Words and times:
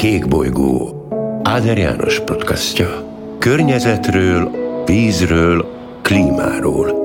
Kék 0.00 0.28
bolygó 0.28 1.06
Áder 1.42 1.78
János 1.78 2.20
podcastja. 2.20 3.16
Környezetről, 3.38 4.50
vízről, 4.84 5.66
klímáról. 6.02 7.04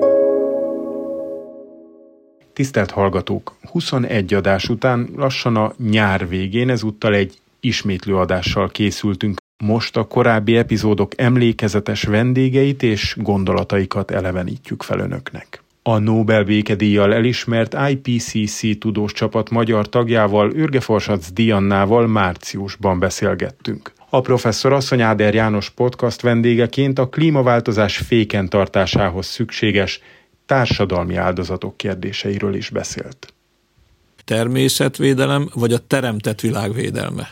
Tisztelt 2.54 2.92
hallgatók! 2.92 3.56
21 3.72 4.34
adás 4.34 4.70
után 4.70 5.10
lassan 5.16 5.56
a 5.56 5.74
nyár 5.78 6.28
végén 6.28 6.70
ezúttal 6.70 7.14
egy 7.14 7.38
ismétlő 7.60 8.18
adással 8.18 8.70
készültünk. 8.70 9.38
Most 9.64 9.98
a 9.98 10.08
korábbi 10.08 10.58
epizódok 10.58 11.12
emlékezetes 11.16 12.04
vendégeit 12.04 12.84
és 12.84 13.16
gondolataikat 13.18 14.12
elevenítjük 14.12 14.84
fel 14.84 15.00
önöknek. 15.00 15.65
A 15.88 15.98
Nobel 15.98 16.44
békedíjjal 16.44 17.14
elismert 17.14 17.76
IPCC 17.90 18.78
tudós 18.80 19.12
csapat 19.14 19.50
magyar 19.50 19.90
tagjával, 19.90 20.52
Ürgeforsac 20.52 21.32
Diannával 21.32 22.08
márciusban 22.08 23.00
beszélgettünk. 23.00 23.92
A 24.10 24.22
professzor 24.22 24.74
asszony 24.74 25.02
Áder 25.02 25.34
János 25.34 25.70
podcast 25.70 26.22
vendégeként 26.22 27.00
a 27.00 27.10
klímaváltozás 27.10 27.98
féken 27.98 28.50
tartásához 28.50 29.26
szükséges 29.26 30.00
társadalmi 30.46 31.16
áldozatok 31.16 31.78
kérdéseiről 31.78 32.56
is 32.56 32.70
beszélt. 32.70 33.34
Természetvédelem 34.24 35.50
vagy 35.54 35.74
a 35.74 35.80
teremtett 35.88 36.42
világvédelme? 36.42 37.30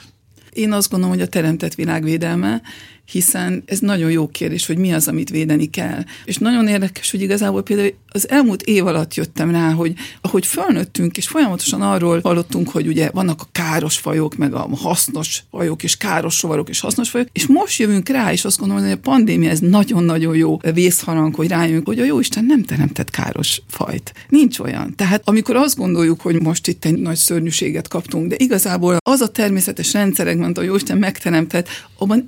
Én 0.51 0.71
azt 0.71 0.89
gondolom, 0.89 1.15
hogy 1.15 1.23
a 1.23 1.29
teremtett 1.29 1.75
világvédelme, 1.75 2.61
hiszen 3.05 3.63
ez 3.65 3.79
nagyon 3.79 4.11
jó 4.11 4.27
kérdés, 4.27 4.65
hogy 4.65 4.77
mi 4.77 4.93
az, 4.93 5.07
amit 5.07 5.29
védeni 5.29 5.69
kell. 5.69 6.03
És 6.25 6.37
nagyon 6.37 6.67
érdekes, 6.67 7.11
hogy 7.11 7.21
igazából 7.21 7.63
például 7.63 7.93
az 8.07 8.29
elmúlt 8.29 8.61
év 8.61 8.85
alatt 8.85 9.13
jöttem 9.13 9.51
rá, 9.51 9.71
hogy 9.71 9.93
ahogy 10.21 10.45
felnőttünk, 10.45 11.17
és 11.17 11.27
folyamatosan 11.27 11.81
arról 11.81 12.19
hallottunk, 12.23 12.69
hogy 12.69 12.87
ugye 12.87 13.09
vannak 13.13 13.41
a 13.41 13.47
káros 13.51 13.97
fajok, 13.97 14.35
meg 14.35 14.53
a 14.53 14.69
hasznos 14.75 15.43
fajok, 15.51 15.83
és 15.83 15.97
káros 15.97 16.41
rovarok, 16.41 16.69
és 16.69 16.79
hasznos 16.79 17.09
fajok, 17.09 17.27
és 17.31 17.47
most 17.47 17.79
jövünk 17.79 18.09
rá, 18.09 18.31
és 18.31 18.45
azt 18.45 18.59
gondolom, 18.59 18.83
hogy 18.83 18.91
a 18.91 18.97
pandémia 18.97 19.49
ez 19.49 19.59
nagyon-nagyon 19.59 20.35
jó 20.35 20.57
vészharang, 20.73 21.35
hogy 21.35 21.47
rájövünk, 21.47 21.87
hogy 21.87 21.99
a 21.99 22.03
jó 22.03 22.19
Isten 22.19 22.45
nem 22.45 22.63
teremtett 22.63 23.09
káros 23.09 23.61
fajt. 23.67 24.13
Nincs 24.29 24.59
olyan. 24.59 24.95
Tehát 24.95 25.21
amikor 25.25 25.55
azt 25.55 25.77
gondoljuk, 25.77 26.21
hogy 26.21 26.41
most 26.41 26.67
itt 26.67 26.85
egy 26.85 26.97
nagy 26.97 27.15
szörnyűséget 27.15 27.87
kaptunk, 27.87 28.27
de 28.27 28.35
igazából 28.37 28.97
az 29.03 29.21
a 29.21 29.29
természetes 29.29 29.93
rendszerekben, 29.93 30.51
a 30.51 30.61
jó 30.61 30.75
Isten 30.75 30.97
megteremtett, 30.97 31.67
abban 31.97 32.23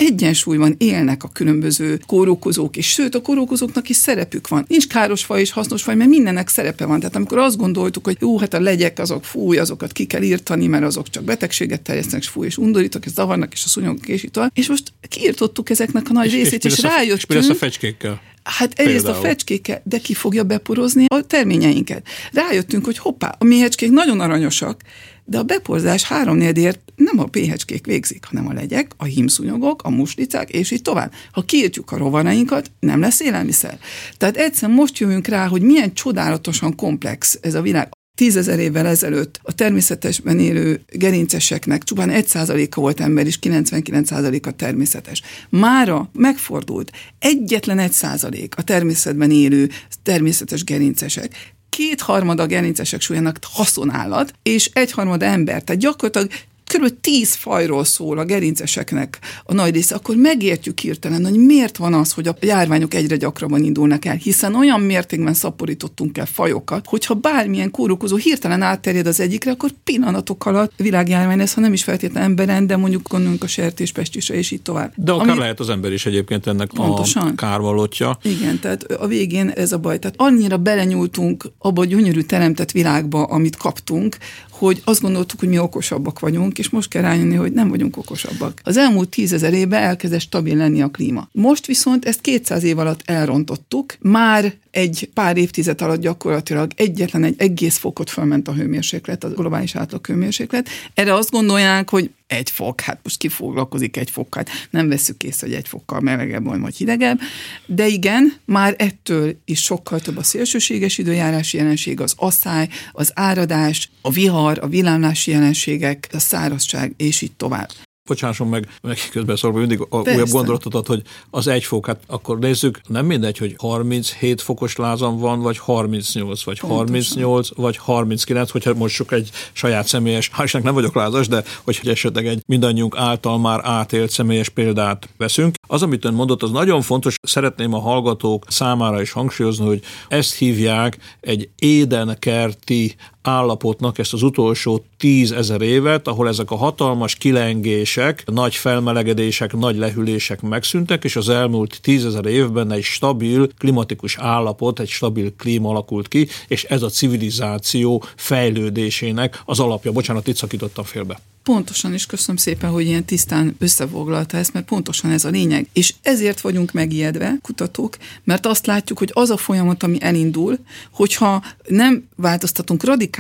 egyensúlyban 0.65 0.75
élnek 0.77 1.23
a 1.23 1.27
különböző 1.27 1.99
kórokozók, 2.05 2.77
és 2.77 2.87
sőt 2.87 3.15
a 3.15 3.21
kórokozóknak 3.21 3.89
is 3.89 3.95
szerepük 3.95 4.47
van. 4.47 4.65
Nincs 4.67 4.87
káros 4.87 5.23
faj 5.23 5.39
és 5.41 5.51
hasznos 5.51 5.83
faj, 5.83 5.95
mert 5.95 6.09
mindennek 6.09 6.47
szerepe 6.47 6.85
van. 6.85 6.99
Tehát 6.99 7.15
amikor 7.15 7.37
azt 7.37 7.57
gondoltuk, 7.57 8.05
hogy 8.05 8.17
jó, 8.19 8.39
hát 8.39 8.53
a 8.53 8.59
legyek 8.59 8.99
azok 8.99 9.23
fúj, 9.23 9.57
azokat 9.57 9.91
ki 9.91 10.05
kell 10.05 10.21
írtani, 10.21 10.67
mert 10.67 10.83
azok 10.83 11.09
csak 11.09 11.23
betegséget 11.23 11.81
terjesztenek, 11.81 12.21
és 12.21 12.27
fúj, 12.27 12.45
és 12.45 12.57
undorítok, 12.57 13.05
és 13.05 13.11
zavarnak, 13.11 13.53
és 13.53 13.63
a 13.65 13.67
szúnyogok, 13.67 14.07
és 14.07 14.23
itt 14.23 14.39
És 14.53 14.67
most 14.67 14.93
kiirtottuk 15.09 15.69
ezeknek 15.69 16.05
a 16.09 16.13
nagy 16.13 16.25
és, 16.25 16.33
részét, 16.33 16.65
és, 16.65 16.73
és 16.73 16.81
rájöttünk. 16.81 17.17
És 17.17 17.25
mi 17.25 17.35
lesz 17.35 17.49
a 17.49 17.55
fecskékkel? 17.55 18.21
Hát 18.43 18.73
egyrészt 18.79 19.07
a 19.07 19.13
fecskékkel, 19.13 19.81
de 19.83 19.97
ki 19.97 20.13
fogja 20.13 20.43
beporozni 20.43 21.05
a 21.07 21.21
terményeinket. 21.21 22.07
Rájöttünk, 22.31 22.85
hogy 22.85 22.97
hoppá, 22.97 23.35
a 23.39 23.43
méhecskék 23.43 23.91
nagyon 23.91 24.19
aranyosak, 24.19 24.81
de 25.25 25.37
a 25.37 25.43
beporzás 25.43 26.03
háromnédért 26.03 26.79
nem 26.95 27.19
a 27.19 27.25
péhecskék 27.25 27.85
végzik, 27.85 28.25
hanem 28.25 28.47
a 28.47 28.53
legyek, 28.53 28.91
a 28.97 29.03
hímszúnyogok, 29.03 29.83
a 29.83 29.89
muslicák, 29.89 30.49
és 30.49 30.71
így 30.71 30.81
tovább. 30.81 31.11
Ha 31.31 31.41
kiírtjuk 31.41 31.91
a 31.91 31.97
rovarainkat, 31.97 32.71
nem 32.79 32.99
lesz 32.99 33.19
élelmiszer. 33.19 33.79
Tehát 34.17 34.37
egyszer 34.37 34.69
most 34.69 34.97
jövünk 34.97 35.27
rá, 35.27 35.47
hogy 35.47 35.61
milyen 35.61 35.93
csodálatosan 35.93 36.75
komplex 36.75 37.39
ez 37.41 37.53
a 37.53 37.61
világ. 37.61 37.89
Tízezer 38.15 38.59
évvel 38.59 38.85
ezelőtt 38.85 39.39
a 39.43 39.53
természetesben 39.53 40.39
élő 40.39 40.81
gerinceseknek 40.91 41.83
csupán 41.83 42.09
1%-a 42.13 42.79
volt 42.79 42.99
ember, 42.99 43.25
és 43.25 43.39
99%-a 43.41 44.51
természetes. 44.51 45.21
Mára 45.49 46.09
megfordult. 46.13 46.91
Egyetlen 47.19 47.89
1% 47.91 48.49
a 48.55 48.63
természetben 48.63 49.31
élő 49.31 49.69
természetes 50.03 50.63
gerincesek 50.63 51.54
kétharmada 51.75 52.45
gerincesek 52.45 53.01
súlyának 53.01 53.39
haszonállat, 53.53 54.33
és 54.43 54.69
egyharmada 54.73 55.25
ember. 55.25 55.63
Tehát 55.63 55.81
gyakorlatilag 55.81 56.31
kb. 56.77 56.93
tíz 57.01 57.33
fajról 57.33 57.83
szól 57.83 58.17
a 58.17 58.25
gerinceseknek 58.25 59.19
a 59.43 59.53
nagy 59.53 59.73
része, 59.73 59.95
akkor 59.95 60.15
megértjük 60.15 60.79
hirtelen, 60.79 61.23
hogy 61.23 61.37
miért 61.37 61.77
van 61.77 61.93
az, 61.93 62.11
hogy 62.11 62.27
a 62.27 62.35
járványok 62.41 62.93
egyre 62.93 63.15
gyakrabban 63.15 63.63
indulnak 63.63 64.05
el, 64.05 64.15
hiszen 64.15 64.55
olyan 64.55 64.81
mértékben 64.81 65.33
szaporítottunk 65.33 66.17
el 66.17 66.25
fajokat, 66.25 66.85
hogyha 66.85 67.13
bármilyen 67.13 67.71
kórokozó 67.71 68.15
hirtelen 68.15 68.61
átterjed 68.61 69.07
az 69.07 69.19
egyikre, 69.19 69.51
akkor 69.51 69.69
pillanatok 69.83 70.45
alatt 70.45 70.71
világjárvány 70.77 71.37
lesz, 71.37 71.53
ha 71.53 71.61
nem 71.61 71.73
is 71.73 71.83
feltétlenül 71.83 72.29
emberen, 72.29 72.67
de 72.67 72.77
mondjuk 72.77 73.07
gondolunk 73.07 73.43
a 73.43 73.47
sertéspestisre, 73.47 74.35
és 74.35 74.51
így 74.51 74.61
tovább. 74.61 74.93
De 74.95 75.11
akár 75.11 75.29
Ami... 75.29 75.39
lehet 75.39 75.59
az 75.59 75.69
ember 75.69 75.91
is 75.91 76.05
egyébként 76.05 76.47
ennek 76.47 76.69
pontosan. 76.73 77.27
a 77.27 77.35
kárvalótja. 77.35 78.17
Igen, 78.21 78.59
tehát 78.59 78.83
a 78.83 79.07
végén 79.07 79.49
ez 79.49 79.71
a 79.71 79.77
baj. 79.77 79.99
Tehát 79.99 80.15
annyira 80.19 80.57
belenyúltunk 80.57 81.45
abba 81.59 81.81
a 81.81 81.85
gyönyörű 81.85 82.21
teremtett 82.21 82.71
világba, 82.71 83.23
amit 83.23 83.55
kaptunk, 83.55 84.17
hogy 84.57 84.81
azt 84.83 85.01
gondoltuk, 85.01 85.39
hogy 85.39 85.49
mi 85.49 85.59
okosabbak 85.59 86.19
vagyunk, 86.19 86.57
és 86.57 86.69
most 86.69 86.89
kell 86.89 87.01
rájönni, 87.01 87.35
hogy 87.35 87.51
nem 87.51 87.69
vagyunk 87.69 87.97
okosabbak. 87.97 88.61
Az 88.63 88.77
elmúlt 88.77 89.09
tízezer 89.09 89.53
évben 89.53 89.83
elkezdett 89.83 90.19
stabil 90.19 90.55
lenni 90.55 90.81
a 90.81 90.89
klíma. 90.89 91.27
Most 91.31 91.65
viszont 91.65 92.05
ezt 92.05 92.21
200 92.21 92.63
év 92.63 92.79
alatt 92.79 93.01
elrontottuk, 93.05 93.95
már 93.99 94.53
egy 94.75 95.09
pár 95.13 95.37
évtized 95.37 95.81
alatt 95.81 96.01
gyakorlatilag 96.01 96.71
egyetlen 96.75 97.23
egy 97.23 97.35
egész 97.37 97.77
fokot 97.77 98.09
fölment 98.09 98.47
a 98.47 98.53
hőmérséklet, 98.53 99.23
a 99.23 99.29
globális 99.29 99.75
átlag 99.75 100.05
hőmérséklet. 100.05 100.69
Erre 100.93 101.13
azt 101.13 101.31
gondolják, 101.31 101.89
hogy 101.89 102.09
egy 102.27 102.49
fok, 102.49 102.81
hát 102.81 102.99
most 103.03 103.17
ki 103.17 103.27
foglalkozik 103.27 103.97
egy 103.97 104.09
fokkal, 104.09 104.43
nem 104.69 104.87
veszük 104.87 105.23
észre, 105.23 105.47
hogy 105.47 105.55
egy 105.55 105.67
fokkal 105.67 105.99
melegebb 105.99 106.59
vagy 106.61 106.75
hidegebb, 106.75 107.19
de 107.65 107.87
igen, 107.87 108.33
már 108.45 108.75
ettől 108.77 109.37
is 109.45 109.61
sokkal 109.61 109.99
több 109.99 110.17
a 110.17 110.23
szélsőséges 110.23 110.97
időjárási 110.97 111.57
jelenség, 111.57 111.99
az 111.99 112.13
asszály, 112.17 112.69
az 112.91 113.11
áradás, 113.13 113.89
a 114.01 114.11
vihar, 114.11 114.59
a 114.61 114.67
villámlási 114.67 115.31
jelenségek, 115.31 116.07
a 116.11 116.19
szárazság, 116.19 116.93
és 116.97 117.21
így 117.21 117.35
tovább 117.35 117.69
bocsásson 118.05 118.47
meg, 118.47 118.67
meg 118.81 118.97
közben 119.11 119.35
szólva 119.35 119.59
mindig 119.59 119.79
a 119.89 120.01
Persze. 120.01 120.13
újabb 120.13 120.29
gondolatot 120.29 120.73
ad, 120.73 120.87
hogy 120.87 121.01
az 121.29 121.47
egy 121.47 121.63
fok, 121.63 121.85
hát 121.85 121.99
akkor 122.07 122.39
nézzük, 122.39 122.81
nem 122.87 123.05
mindegy, 123.05 123.37
hogy 123.37 123.55
37 123.57 124.41
fokos 124.41 124.75
lázam 124.75 125.17
van, 125.17 125.41
vagy 125.41 125.57
38, 125.57 126.43
vagy 126.43 126.59
Pontosan. 126.59 126.87
38, 126.87 127.55
vagy 127.55 127.77
39, 127.77 128.51
hogyha 128.51 128.73
most 128.73 128.95
sok 128.95 129.11
egy 129.11 129.29
saját 129.53 129.87
személyes, 129.87 130.31
hál' 130.37 130.63
nem 130.63 130.73
vagyok 130.73 130.95
lázas, 130.95 131.27
de 131.27 131.43
hogy 131.63 131.79
esetleg 131.83 132.27
egy 132.27 132.43
mindannyiunk 132.45 132.97
által 132.97 133.39
már 133.39 133.59
átélt 133.63 134.09
személyes 134.09 134.49
példát 134.49 135.09
veszünk. 135.17 135.55
Az, 135.67 135.81
amit 135.81 136.05
ön 136.05 136.13
mondott, 136.13 136.43
az 136.43 136.51
nagyon 136.51 136.81
fontos, 136.81 137.15
szeretném 137.21 137.73
a 137.73 137.79
hallgatók 137.79 138.45
számára 138.47 139.01
is 139.01 139.11
hangsúlyozni, 139.11 139.65
hogy 139.65 139.81
ezt 140.07 140.35
hívják 140.35 140.97
egy 141.19 141.49
édenkerti 141.55 142.95
állapotnak 143.25 143.97
ezt 143.97 144.13
az 144.13 144.23
utolsó 144.23 144.85
tízezer 144.97 145.61
évet, 145.61 146.07
ahol 146.07 146.27
ezek 146.27 146.51
a 146.51 146.55
hatalmas 146.55 147.15
kilengések, 147.15 148.23
nagy 148.25 148.55
felmelegedések, 148.55 149.53
nagy 149.53 149.77
lehűlések 149.77 150.41
megszűntek, 150.41 151.03
és 151.03 151.15
az 151.15 151.29
elmúlt 151.29 151.79
tízezer 151.81 152.25
évben 152.25 152.71
egy 152.71 152.83
stabil 152.83 153.49
klimatikus 153.57 154.17
állapot, 154.17 154.79
egy 154.79 154.89
stabil 154.89 155.33
klíma 155.37 155.69
alakult 155.69 156.07
ki, 156.07 156.27
és 156.47 156.63
ez 156.63 156.81
a 156.81 156.89
civilizáció 156.89 158.03
fejlődésének 158.15 159.41
az 159.45 159.59
alapja. 159.59 159.91
Bocsánat, 159.91 160.27
itt 160.27 160.35
szakítottam 160.35 160.83
félbe. 160.83 161.19
Pontosan, 161.43 161.93
és 161.93 162.05
köszönöm 162.05 162.35
szépen, 162.37 162.69
hogy 162.69 162.85
ilyen 162.85 163.05
tisztán 163.05 163.55
összefoglalta 163.59 164.37
ezt, 164.37 164.53
mert 164.53 164.65
pontosan 164.65 165.11
ez 165.11 165.25
a 165.25 165.29
lényeg. 165.29 165.67
És 165.73 165.93
ezért 166.01 166.41
vagyunk 166.41 166.71
megijedve, 166.71 167.37
kutatók, 167.41 167.97
mert 168.23 168.45
azt 168.45 168.65
látjuk, 168.65 168.97
hogy 168.97 169.11
az 169.13 169.29
a 169.29 169.37
folyamat, 169.37 169.83
ami 169.83 169.97
elindul, 170.01 170.57
hogyha 170.91 171.43
nem 171.67 172.07
változtatunk 172.15 172.83
radikálisan, 172.83 173.14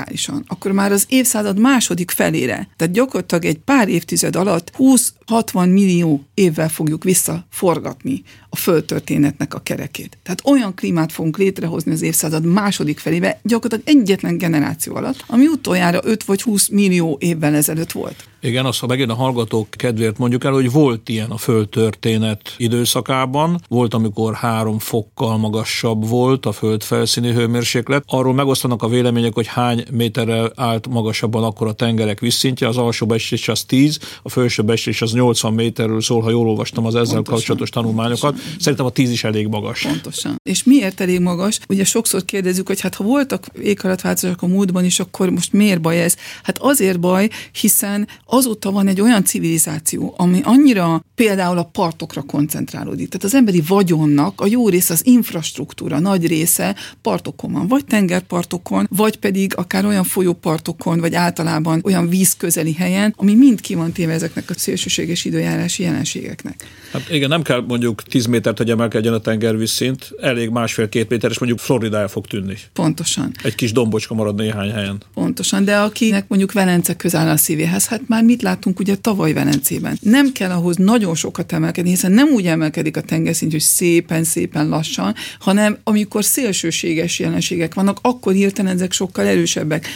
akkor 0.47 0.71
már 0.71 0.91
az 0.91 1.05
évszázad 1.09 1.59
második 1.59 2.11
felére, 2.11 2.67
tehát 2.75 2.93
gyakorlatilag 2.93 3.45
egy 3.45 3.57
pár 3.57 3.87
évtized 3.87 4.35
alatt 4.35 4.71
20-60 4.77 5.71
millió 5.73 6.23
évvel 6.33 6.69
fogjuk 6.69 7.03
visszaforgatni 7.03 8.23
a 8.55 8.57
földtörténetnek 8.57 9.53
a 9.53 9.59
kerekét. 9.59 10.17
Tehát 10.23 10.41
olyan 10.45 10.75
klímát 10.75 11.11
fogunk 11.11 11.37
létrehozni 11.37 11.91
az 11.91 12.01
évszázad 12.01 12.45
második 12.45 12.99
felébe, 12.99 13.39
gyakorlatilag 13.43 13.97
egyetlen 13.99 14.37
generáció 14.37 14.95
alatt, 14.95 15.23
ami 15.27 15.47
utoljára 15.47 15.99
5 16.03 16.23
vagy 16.23 16.41
20 16.41 16.67
millió 16.67 17.17
évvel 17.19 17.55
ezelőtt 17.55 17.91
volt. 17.91 18.23
Igen, 18.45 18.65
azt 18.65 18.79
ha 18.79 18.87
megint 18.87 19.11
a 19.11 19.15
hallgatók 19.15 19.67
kedvéért 19.69 20.17
mondjuk 20.17 20.43
el, 20.43 20.51
hogy 20.51 20.71
volt 20.71 21.09
ilyen 21.09 21.29
a 21.29 21.37
földtörténet 21.37 22.53
időszakában, 22.57 23.61
volt, 23.67 23.93
amikor 23.93 24.33
három 24.33 24.79
fokkal 24.79 25.37
magasabb 25.37 26.07
volt 26.07 26.45
a 26.45 26.51
föld 26.51 26.83
felszíni 26.83 27.31
hőmérséklet. 27.31 28.03
Arról 28.07 28.33
megosztanak 28.33 28.83
a 28.83 28.87
vélemények, 28.87 29.33
hogy 29.33 29.47
hány 29.47 29.85
méterrel 29.91 30.51
állt 30.55 30.87
magasabban 30.87 31.43
akkor 31.43 31.67
a 31.67 31.73
tengerek 31.73 32.19
vízszintje, 32.19 32.67
az 32.67 32.77
alsó 32.77 33.05
beslés 33.05 33.47
az 33.47 33.63
10, 33.63 33.99
a 34.23 34.29
felső 34.29 34.63
beslés 34.63 35.01
az 35.01 35.13
80 35.13 35.53
méterről 35.53 36.01
szól, 36.01 36.21
ha 36.21 36.29
jól 36.29 36.47
olvastam 36.47 36.85
az 36.85 36.95
ezzel 36.95 37.13
Pontosan. 37.13 37.35
kapcsolatos 37.35 37.69
tanulmányokat. 37.69 38.35
Szerintem 38.59 38.85
a 38.85 38.89
10 38.89 39.11
is 39.11 39.23
elég 39.23 39.47
magas. 39.47 39.81
Pontosan. 39.81 40.35
És 40.43 40.63
miért 40.63 41.01
elég 41.01 41.19
magas? 41.19 41.59
Ugye 41.69 41.83
sokszor 41.83 42.25
kérdezzük, 42.25 42.67
hogy 42.67 42.81
hát 42.81 42.95
ha 42.95 43.03
voltak 43.03 43.45
éghajlatváltozások 43.61 44.41
a 44.41 44.47
múltban 44.47 44.85
is, 44.85 44.99
akkor 44.99 45.29
most 45.29 45.53
miért 45.53 45.81
baj 45.81 46.03
ez? 46.03 46.15
Hát 46.43 46.57
azért 46.57 46.99
baj, 46.99 47.29
hiszen 47.51 48.07
azóta 48.25 48.71
van 48.71 48.87
egy 48.87 49.01
olyan 49.01 49.23
civilizáció, 49.23 50.13
ami 50.17 50.39
annyira 50.43 51.03
például 51.15 51.57
a 51.57 51.63
partokra 51.63 52.21
koncentrálódik. 52.21 53.09
Tehát 53.09 53.25
az 53.25 53.35
emberi 53.35 53.63
vagyonnak 53.67 54.41
a 54.41 54.47
jó 54.47 54.69
része, 54.69 54.93
az 54.93 55.05
infrastruktúra 55.05 55.99
nagy 55.99 56.27
része 56.27 56.75
partokon 57.01 57.51
van, 57.51 57.67
vagy 57.67 57.85
tengerpartokon, 57.85 58.87
vagy 58.89 59.17
pedig 59.17 59.53
akár 59.55 59.85
olyan 59.85 60.03
folyópartokon, 60.03 60.99
vagy 60.99 61.15
általában 61.15 61.81
olyan 61.83 62.09
vízközeli 62.09 62.73
helyen, 62.73 63.13
ami 63.17 63.33
mind 63.33 63.61
ki 63.61 63.75
van 63.75 63.91
téve 63.91 64.13
ezeknek 64.13 64.49
a 64.49 64.53
szélsőséges 64.57 65.25
időjárási 65.25 65.83
jelenségeknek. 65.83 66.67
Hát 66.91 67.09
igen, 67.11 67.29
nem 67.29 67.41
kell 67.41 67.63
mondjuk 67.67 68.03
10 68.03 68.25
métert, 68.35 68.57
hogy 68.57 68.69
emelkedjen 68.69 69.13
a 69.13 69.19
tengervízszint, 69.19 70.11
elég 70.21 70.49
másfél-két 70.49 71.09
méter, 71.09 71.29
és 71.29 71.39
mondjuk 71.39 71.59
Florida 71.59 71.97
el 71.97 72.07
fog 72.07 72.27
tűnni. 72.27 72.57
Pontosan. 72.73 73.31
Egy 73.43 73.55
kis 73.55 73.71
dombocska 73.71 74.13
marad 74.13 74.35
néhány 74.35 74.71
helyen. 74.71 75.01
Pontosan, 75.13 75.65
de 75.65 75.77
akinek 75.77 76.27
mondjuk 76.27 76.51
Velence 76.51 76.95
közel 76.95 77.29
a 77.29 77.37
szívéhez, 77.37 77.87
hát 77.87 78.01
már 78.07 78.23
mit 78.23 78.41
látunk 78.41 78.79
ugye 78.79 78.95
tavaly 78.95 79.33
Velencében. 79.33 79.97
Nem 80.01 80.31
kell 80.31 80.51
ahhoz 80.51 80.75
nagyon 80.75 81.15
sokat 81.15 81.51
emelkedni, 81.51 81.89
hiszen 81.89 82.11
nem 82.11 82.27
úgy 82.27 82.45
emelkedik 82.45 82.97
a 82.97 83.01
tengerszint, 83.01 83.51
hogy 83.51 83.61
szépen-szépen 83.61 84.69
lassan, 84.69 85.15
hanem 85.39 85.77
amikor 85.83 86.23
szélsőséges 86.23 87.19
jelenségek 87.19 87.73
vannak, 87.73 87.97
akkor 88.01 88.33
hirtelen 88.33 88.75
ezek 88.75 88.91
sokkal 88.91 89.25
erősebbek. 89.25 89.87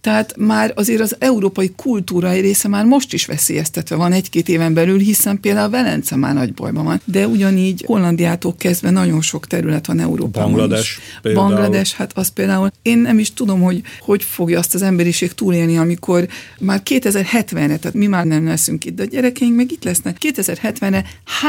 Tehát 0.00 0.34
már 0.36 0.72
azért 0.74 1.00
az 1.00 1.16
európai 1.18 1.72
kultúra 1.76 2.32
része 2.32 2.68
már 2.68 2.84
most 2.84 3.12
is 3.12 3.26
veszélyeztetve 3.26 3.96
van 3.96 4.12
egy-két 4.12 4.48
éven 4.48 4.74
belül, 4.74 4.98
hiszen 4.98 5.40
például 5.40 5.70
Velence 5.70 6.16
már 6.16 6.34
nagy 6.34 6.54
bajban 6.54 6.84
van. 6.84 7.00
De 7.04 7.26
ugyanígy 7.26 7.84
Hollandiától 7.88 8.54
kezdve 8.58 8.90
nagyon 8.90 9.20
sok 9.20 9.46
terület 9.46 9.86
van 9.86 10.00
Európában 10.00 10.50
Banglades 10.52 10.80
is. 10.80 11.00
Például. 11.22 11.46
Banglades, 11.46 11.94
hát 11.94 12.12
az 12.14 12.28
például. 12.28 12.70
Én 12.82 12.98
nem 12.98 13.18
is 13.18 13.32
tudom, 13.32 13.60
hogy 13.60 13.82
hogy 14.00 14.22
fogja 14.22 14.58
azt 14.58 14.74
az 14.74 14.82
emberiség 14.82 15.32
túlélni, 15.32 15.78
amikor 15.78 16.28
már 16.60 16.82
2070-re, 16.84 17.76
tehát 17.76 17.94
mi 17.94 18.06
már 18.06 18.24
nem 18.24 18.46
leszünk 18.46 18.84
itt, 18.84 18.94
de 18.94 19.02
a 19.02 19.06
gyerekeink 19.06 19.56
meg 19.56 19.72
itt 19.72 19.84
lesznek. 19.84 20.16
2070-re 20.20 21.04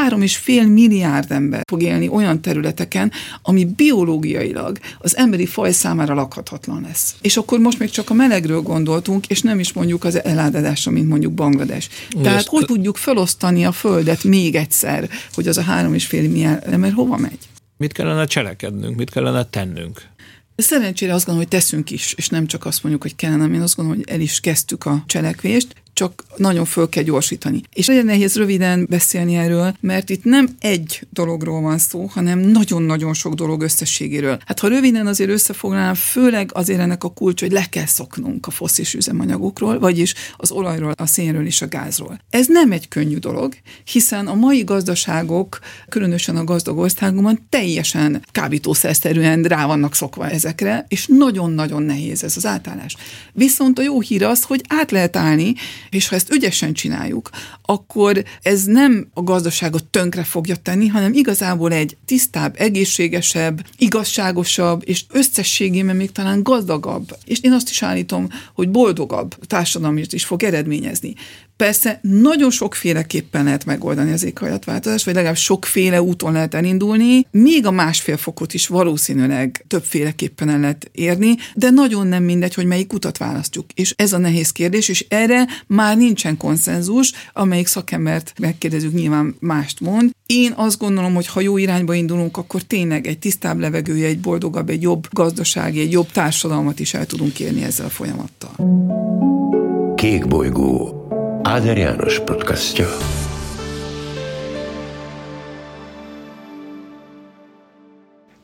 3,5 0.08 0.72
milliárd 0.72 1.30
ember 1.30 1.60
fog 1.70 1.82
élni 1.82 2.08
olyan 2.08 2.42
területeken, 2.42 3.12
ami 3.42 3.64
biológiailag 3.64 4.78
az 4.98 5.16
emberi 5.16 5.46
faj 5.46 5.72
számára 5.72 6.14
lakhatatlan 6.14 6.82
lesz. 6.86 7.14
És 7.20 7.36
akkor 7.36 7.58
most 7.58 7.78
még 7.78 7.90
csak 7.90 8.10
a 8.10 8.14
melegről 8.14 8.60
gondoltunk, 8.60 9.26
és 9.26 9.40
nem 9.40 9.58
is 9.58 9.72
mondjuk 9.72 10.04
az 10.04 10.24
eládadásra, 10.24 10.90
mint 10.90 11.08
mondjuk 11.08 11.32
Banglades. 11.32 11.88
Tehát 12.22 12.46
hogy 12.46 12.64
tudjuk 12.64 12.96
felosztani 12.96 13.64
a 13.64 13.72
földet 13.72 14.24
még 14.24 14.54
egyszer, 14.54 15.08
hogy 15.34 15.48
az 15.48 15.58
a 15.58 15.62
3,5 15.62 16.19
átéli, 16.44 16.76
mert 16.76 16.94
hova 16.94 17.16
megy. 17.16 17.38
Mit 17.76 17.92
kellene 17.92 18.24
cselekednünk, 18.24 18.96
mit 18.96 19.10
kellene 19.10 19.44
tennünk? 19.44 20.08
Szerencsére 20.56 21.14
azt 21.14 21.26
gondolom, 21.26 21.48
hogy 21.50 21.60
teszünk 21.60 21.90
is, 21.90 22.12
és 22.12 22.28
nem 22.28 22.46
csak 22.46 22.64
azt 22.66 22.82
mondjuk, 22.82 23.02
hogy 23.02 23.16
kellene, 23.16 23.54
én 23.54 23.60
azt 23.60 23.76
gondolom, 23.76 24.00
hogy 24.00 24.14
el 24.14 24.20
is 24.20 24.40
kezdtük 24.40 24.84
a 24.84 25.02
cselekvést 25.06 25.74
csak 26.00 26.24
nagyon 26.36 26.64
föl 26.64 26.88
kell 26.88 27.02
gyorsítani. 27.02 27.60
És 27.72 27.86
nagyon 27.86 28.04
nehéz 28.04 28.36
röviden 28.36 28.86
beszélni 28.90 29.36
erről, 29.36 29.74
mert 29.80 30.10
itt 30.10 30.24
nem 30.24 30.48
egy 30.60 31.06
dologról 31.10 31.60
van 31.60 31.78
szó, 31.78 32.04
hanem 32.04 32.38
nagyon-nagyon 32.38 33.14
sok 33.14 33.34
dolog 33.34 33.62
összességéről. 33.62 34.38
Hát 34.46 34.58
ha 34.58 34.68
röviden 34.68 35.06
azért 35.06 35.30
összefoglalnám, 35.30 35.94
főleg 35.94 36.50
azért 36.52 36.80
ennek 36.80 37.04
a 37.04 37.08
kulcs, 37.08 37.40
hogy 37.40 37.52
le 37.52 37.64
kell 37.64 37.86
szoknunk 37.86 38.46
a 38.46 38.50
fosszilis 38.50 38.94
üzemanyagokról, 38.94 39.78
vagyis 39.78 40.14
az 40.36 40.50
olajról, 40.50 40.92
a 40.96 41.06
szénről 41.06 41.46
és 41.46 41.62
a 41.62 41.68
gázról. 41.68 42.20
Ez 42.30 42.46
nem 42.48 42.72
egy 42.72 42.88
könnyű 42.88 43.16
dolog, 43.16 43.54
hiszen 43.84 44.26
a 44.26 44.34
mai 44.34 44.64
gazdaságok, 44.64 45.58
különösen 45.88 46.36
a 46.36 46.44
gazdag 46.44 46.78
országokban 46.78 47.46
teljesen 47.48 48.24
kábítószerszerűen 48.32 49.42
rá 49.42 49.66
vannak 49.66 49.94
szokva 49.94 50.28
ezekre, 50.28 50.84
és 50.88 51.06
nagyon-nagyon 51.06 51.82
nehéz 51.82 52.24
ez 52.24 52.36
az 52.36 52.46
átállás. 52.46 52.96
Viszont 53.32 53.78
a 53.78 53.82
jó 53.82 54.00
hír 54.00 54.22
az, 54.22 54.42
hogy 54.42 54.62
át 54.68 54.90
lehet 54.90 55.16
állni, 55.16 55.54
és 55.90 56.08
ha 56.08 56.14
ezt 56.14 56.32
ügyesen 56.32 56.72
csináljuk, 56.72 57.30
akkor 57.62 58.24
ez 58.42 58.64
nem 58.64 59.08
a 59.14 59.22
gazdaságot 59.22 59.84
tönkre 59.84 60.24
fogja 60.24 60.56
tenni, 60.56 60.86
hanem 60.86 61.12
igazából 61.12 61.72
egy 61.72 61.96
tisztább, 62.04 62.54
egészségesebb, 62.58 63.64
igazságosabb, 63.78 64.82
és 64.84 65.04
összességében 65.08 65.96
még 65.96 66.12
talán 66.12 66.42
gazdagabb, 66.42 67.16
és 67.24 67.40
én 67.40 67.52
azt 67.52 67.70
is 67.70 67.82
állítom, 67.82 68.28
hogy 68.54 68.68
boldogabb 68.70 69.34
társadalmat 69.46 70.12
is 70.12 70.24
fog 70.24 70.42
eredményezni. 70.42 71.14
Persze 71.60 71.98
nagyon 72.02 72.50
sokféleképpen 72.50 73.44
lehet 73.44 73.64
megoldani 73.64 74.12
az 74.12 74.24
éghajlatváltozást, 74.24 75.04
vagy 75.04 75.14
legalább 75.14 75.36
sokféle 75.36 76.02
úton 76.02 76.32
lehet 76.32 76.54
elindulni, 76.54 77.26
még 77.30 77.66
a 77.66 77.70
másfél 77.70 78.16
fokot 78.16 78.54
is 78.54 78.66
valószínűleg 78.66 79.64
többféleképpen 79.68 80.48
el 80.48 80.60
lehet 80.60 80.90
érni, 80.92 81.34
de 81.54 81.70
nagyon 81.70 82.06
nem 82.06 82.22
mindegy, 82.22 82.54
hogy 82.54 82.66
melyik 82.66 82.92
utat 82.92 83.18
választjuk. 83.18 83.64
És 83.74 83.94
ez 83.96 84.12
a 84.12 84.18
nehéz 84.18 84.50
kérdés, 84.50 84.88
és 84.88 85.06
erre 85.08 85.46
már 85.66 85.96
nincsen 85.96 86.36
konszenzus, 86.36 87.12
amelyik 87.32 87.66
szakembert 87.66 88.32
megkérdezünk, 88.38 88.94
nyilván 88.94 89.34
mást 89.40 89.80
mond. 89.80 90.10
Én 90.26 90.52
azt 90.56 90.78
gondolom, 90.78 91.14
hogy 91.14 91.26
ha 91.26 91.40
jó 91.40 91.56
irányba 91.56 91.94
indulunk, 91.94 92.36
akkor 92.36 92.62
tényleg 92.62 93.06
egy 93.06 93.18
tisztább 93.18 93.58
levegője, 93.58 94.06
egy 94.06 94.20
boldogabb, 94.20 94.68
egy 94.70 94.82
jobb 94.82 95.06
gazdasági, 95.10 95.80
egy 95.80 95.92
jobb 95.92 96.10
társadalmat 96.12 96.80
is 96.80 96.94
el 96.94 97.06
tudunk 97.06 97.40
érni 97.40 97.62
ezzel 97.62 97.86
a 97.86 97.90
folyamattal. 97.90 98.54
Kék 99.94 100.26
bolygó 100.26 100.99
Áder 101.42 101.76
János 101.76 102.18
podcastja. 102.18 102.86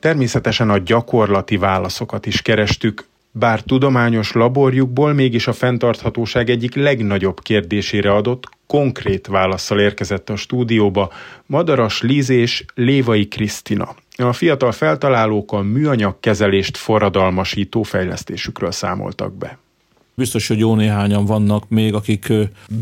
Természetesen 0.00 0.70
a 0.70 0.78
gyakorlati 0.78 1.56
válaszokat 1.56 2.26
is 2.26 2.42
kerestük, 2.42 3.06
bár 3.30 3.60
tudományos 3.60 4.32
laborjukból 4.32 5.12
mégis 5.12 5.46
a 5.46 5.52
fenntarthatóság 5.52 6.50
egyik 6.50 6.74
legnagyobb 6.74 7.40
kérdésére 7.40 8.12
adott 8.12 8.48
konkrét 8.66 9.26
válaszsal 9.26 9.80
érkezett 9.80 10.30
a 10.30 10.36
stúdióba 10.36 11.12
Madaras 11.46 12.02
Liz 12.02 12.28
és 12.28 12.64
Lévai 12.74 13.28
Krisztina. 13.28 13.94
A 14.16 14.32
fiatal 14.32 14.72
feltalálók 14.72 15.52
a 15.52 15.62
műanyag 15.62 16.20
kezelést 16.20 16.76
forradalmasító 16.76 17.82
fejlesztésükről 17.82 18.72
számoltak 18.72 19.34
be. 19.34 19.58
Biztos, 20.16 20.48
hogy 20.48 20.58
jó 20.58 20.74
néhányan 20.74 21.24
vannak 21.24 21.68
még, 21.68 21.94
akik 21.94 22.32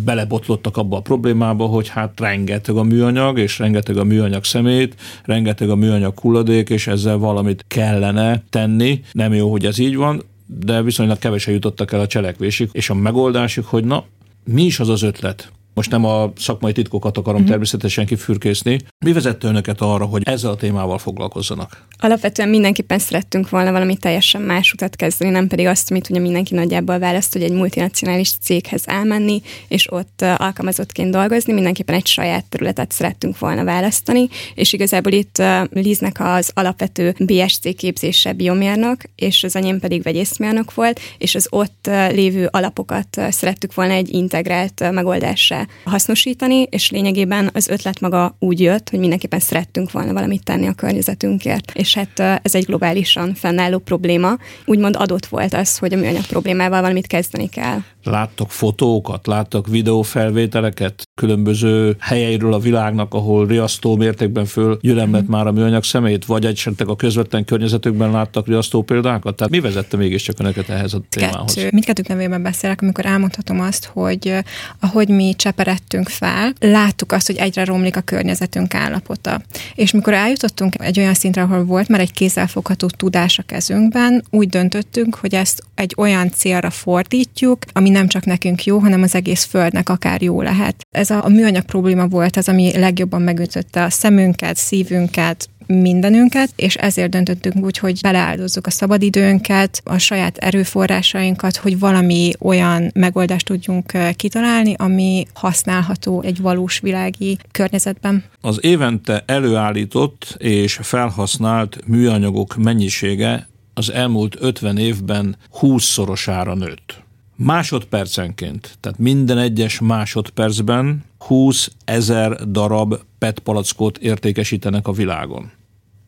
belebotlottak 0.04 0.76
abba 0.76 0.96
a 0.96 1.00
problémába, 1.00 1.66
hogy 1.66 1.88
hát 1.88 2.20
rengeteg 2.20 2.76
a 2.76 2.82
műanyag, 2.82 3.38
és 3.38 3.58
rengeteg 3.58 3.96
a 3.96 4.04
műanyag 4.04 4.44
szemét, 4.44 4.94
rengeteg 5.25 5.70
a 5.70 5.75
műanyag 5.75 6.19
hulladék, 6.19 6.70
és 6.70 6.86
ezzel 6.86 7.16
valamit 7.16 7.64
kellene 7.69 8.42
tenni. 8.50 9.02
Nem 9.12 9.32
jó, 9.32 9.50
hogy 9.50 9.66
ez 9.66 9.78
így 9.78 9.96
van, 9.96 10.22
de 10.46 10.82
viszonylag 10.82 11.19
kevesen 11.19 11.54
jutottak 11.54 11.92
el 11.92 12.00
a 12.00 12.06
cselekvésük, 12.06 12.70
és 12.72 12.90
a 12.90 12.94
megoldásuk, 12.94 13.66
hogy 13.66 13.84
na, 13.84 14.04
mi 14.44 14.62
is 14.62 14.80
az 14.80 14.88
az 14.88 15.02
ötlet, 15.02 15.52
most 15.75 15.91
nem 15.91 16.05
a 16.05 16.32
szakmai 16.37 16.73
titkokat 16.73 17.17
akarom 17.17 17.35
uh-huh. 17.35 17.50
természetesen 17.50 18.07
kifürkészni. 18.07 18.78
Mi 19.04 19.12
vezette 19.12 19.49
önöket 19.49 19.81
arra, 19.81 20.04
hogy 20.04 20.23
ezzel 20.25 20.50
a 20.50 20.57
témával 20.57 20.99
foglalkozzanak? 20.99 21.87
Alapvetően 21.99 22.49
mindenképpen 22.49 22.99
szerettünk 22.99 23.50
volna 23.50 23.73
valami 23.73 23.97
teljesen 23.97 24.43
más 24.43 24.73
utat 24.73 24.97
kezdeni, 24.97 25.31
nem 25.31 25.47
pedig 25.47 25.66
azt, 25.66 25.90
amit 25.90 26.11
ugye 26.11 26.21
mindenki 26.21 26.54
nagyjából 26.54 26.99
választ, 26.99 27.33
hogy 27.33 27.43
egy 27.43 27.52
multinacionális 27.52 28.33
céghez 28.43 28.83
elmenni, 28.87 29.43
és 29.69 29.93
ott 29.93 30.23
alkalmazottként 30.37 31.11
dolgozni, 31.11 31.52
mindenképpen 31.52 31.95
egy 31.95 32.07
saját 32.07 32.45
területet 32.49 32.93
szerettünk 32.93 33.38
volna 33.38 33.64
választani, 33.64 34.28
és 34.54 34.73
igazából 34.73 35.12
itt 35.12 35.43
Liznek 35.71 36.16
az 36.21 36.50
alapvető 36.54 37.14
BSC 37.19 37.76
képzése 37.76 38.33
biomérnök, 38.33 39.02
és 39.16 39.45
az 39.45 39.57
enyém 39.57 39.78
pedig 39.78 40.02
vegyészmérnök 40.02 40.75
volt, 40.75 41.00
és 41.19 41.35
az 41.35 41.47
ott 41.50 41.90
lévő 42.11 42.49
alapokat 42.50 43.21
szerettük 43.28 43.75
volna 43.75 43.93
egy 43.93 44.14
integrált 44.14 44.90
megoldásra 44.93 45.63
hasznosítani, 45.85 46.62
és 46.62 46.90
lényegében 46.90 47.50
az 47.52 47.68
ötlet 47.68 48.00
maga 48.00 48.37
úgy 48.38 48.61
jött, 48.61 48.90
hogy 48.90 48.99
mindenképpen 48.99 49.40
szerettünk 49.40 49.90
volna 49.90 50.12
valamit 50.12 50.44
tenni 50.44 50.66
a 50.66 50.73
környezetünkért. 50.73 51.71
És 51.75 51.94
hát 51.94 52.40
ez 52.42 52.54
egy 52.54 52.64
globálisan 52.64 53.35
fennálló 53.35 53.78
probléma. 53.78 54.37
Úgymond 54.64 54.97
adott 54.99 55.26
volt 55.26 55.54
az, 55.54 55.78
hogy 55.78 55.92
a 55.92 55.97
műanyag 55.97 56.26
problémával 56.26 56.80
valamit 56.80 57.06
kezdeni 57.06 57.49
kell. 57.49 57.78
Láttok 58.02 58.50
fotókat, 58.50 59.26
láttok 59.26 59.66
videófelvételeket 59.66 61.02
különböző 61.14 61.97
helyeiről 62.00 62.52
a 62.52 62.59
világnak, 62.59 63.14
ahol 63.14 63.47
riasztó 63.47 63.97
mértékben 63.97 64.44
föl 64.44 64.78
gyülemlett 64.80 65.28
már 65.28 65.47
a 65.47 65.52
műanyag 65.52 65.85
szemét, 65.85 66.25
vagy 66.25 66.44
esetleg 66.44 66.88
a 66.88 66.97
közvetlen 66.97 67.44
környezetükben 67.44 68.11
láttak 68.11 68.47
riasztó 68.47 68.83
példákat? 68.83 69.37
Tehát 69.37 69.52
mi 69.52 69.61
vezette 69.61 69.97
mégiscsak 69.97 70.38
önöket 70.38 70.68
ehhez 70.68 70.94
a 70.94 71.00
témához? 71.09 71.54
Kettő. 71.54 71.68
Mindkettők 71.73 72.09
nevében 72.09 72.42
beszélek, 72.42 72.83
amikor 72.83 73.06
elmondhatom 73.06 73.61
azt, 73.61 73.85
hogy 73.85 74.35
ahogy 74.80 75.09
mi 75.09 75.35
cseperedtünk 75.37 76.09
fel, 76.09 76.52
láttuk 76.61 77.12
azt, 77.12 77.26
hogy 77.26 77.37
egyre 77.37 77.64
romlik 77.64 77.97
a 77.97 78.00
környezetünk 78.00 78.75
állapota. 78.75 79.42
És 79.75 79.92
mikor 79.92 80.12
eljutottunk 80.12 80.75
egy 80.78 80.99
olyan 80.99 81.14
szintre, 81.14 81.42
ahol 81.42 81.64
volt 81.64 81.88
már 81.88 82.00
egy 82.00 82.12
kézzelfogható 82.12 82.87
tudás 82.87 83.38
a 83.38 83.42
kezünkben, 83.42 84.25
úgy 84.30 84.49
döntöttünk, 84.49 85.14
hogy 85.14 85.35
ezt 85.35 85.62
egy 85.75 85.94
olyan 85.97 86.30
célra 86.30 86.71
fordítjuk, 86.71 87.59
ami 87.73 87.90
nem 87.90 88.09
csak 88.09 88.25
nekünk 88.25 88.64
jó, 88.64 88.78
hanem 88.78 89.02
az 89.02 89.14
egész 89.14 89.44
Földnek 89.44 89.88
akár 89.88 90.23
jó 90.23 90.42
lehet. 90.42 90.87
Ez 91.11 91.25
a, 91.25 91.28
műanyag 91.28 91.64
probléma 91.64 92.08
volt 92.08 92.37
az, 92.37 92.49
ami 92.49 92.78
legjobban 92.78 93.23
megütötte 93.23 93.82
a 93.82 93.90
szemünket, 93.90 94.56
szívünket, 94.56 95.49
mindenünket, 95.66 96.50
és 96.56 96.75
ezért 96.75 97.11
döntöttünk 97.11 97.64
úgy, 97.64 97.78
hogy 97.78 97.99
beleáldozzuk 98.02 98.66
a 98.66 98.70
szabadidőnket, 98.70 99.80
a 99.84 99.99
saját 99.99 100.37
erőforrásainkat, 100.37 101.56
hogy 101.56 101.78
valami 101.78 102.32
olyan 102.38 102.90
megoldást 102.94 103.46
tudjunk 103.46 103.92
kitalálni, 104.16 104.75
ami 104.78 105.26
használható 105.34 106.23
egy 106.23 106.40
valós 106.40 106.78
világi 106.78 107.38
környezetben. 107.50 108.25
Az 108.40 108.58
évente 108.61 109.23
előállított 109.26 110.34
és 110.38 110.78
felhasznált 110.82 111.78
műanyagok 111.87 112.56
mennyisége 112.56 113.49
az 113.75 113.90
elmúlt 113.90 114.37
50 114.40 114.76
évben 114.76 115.37
20-szorosára 115.61 116.58
nőtt. 116.58 117.03
Másodpercenként, 117.37 118.76
tehát 118.81 118.99
minden 118.99 119.38
egyes 119.38 119.81
másodpercben 119.81 121.05
20 121.19 121.71
ezer 121.85 122.50
darab 122.50 122.95
PET 123.19 123.38
palackot 123.38 123.99
értékesítenek 123.99 124.88
a 124.88 124.93
világon. 124.93 125.50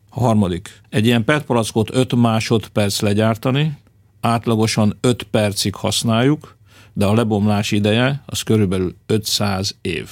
A 0.09 0.19
harmadik. 0.19 0.81
Egy 0.89 1.05
ilyen 1.05 1.23
PET 1.23 1.43
palackot 1.43 1.95
5 1.95 2.15
másodperc 2.15 2.99
legyártani, 2.99 3.77
átlagosan 4.21 4.97
5 5.01 5.23
percig 5.23 5.75
használjuk, 5.75 6.57
de 6.93 7.05
a 7.05 7.13
lebomlás 7.13 7.71
ideje 7.71 8.23
az 8.25 8.41
körülbelül 8.41 8.95
500 9.05 9.75
év. 9.81 10.09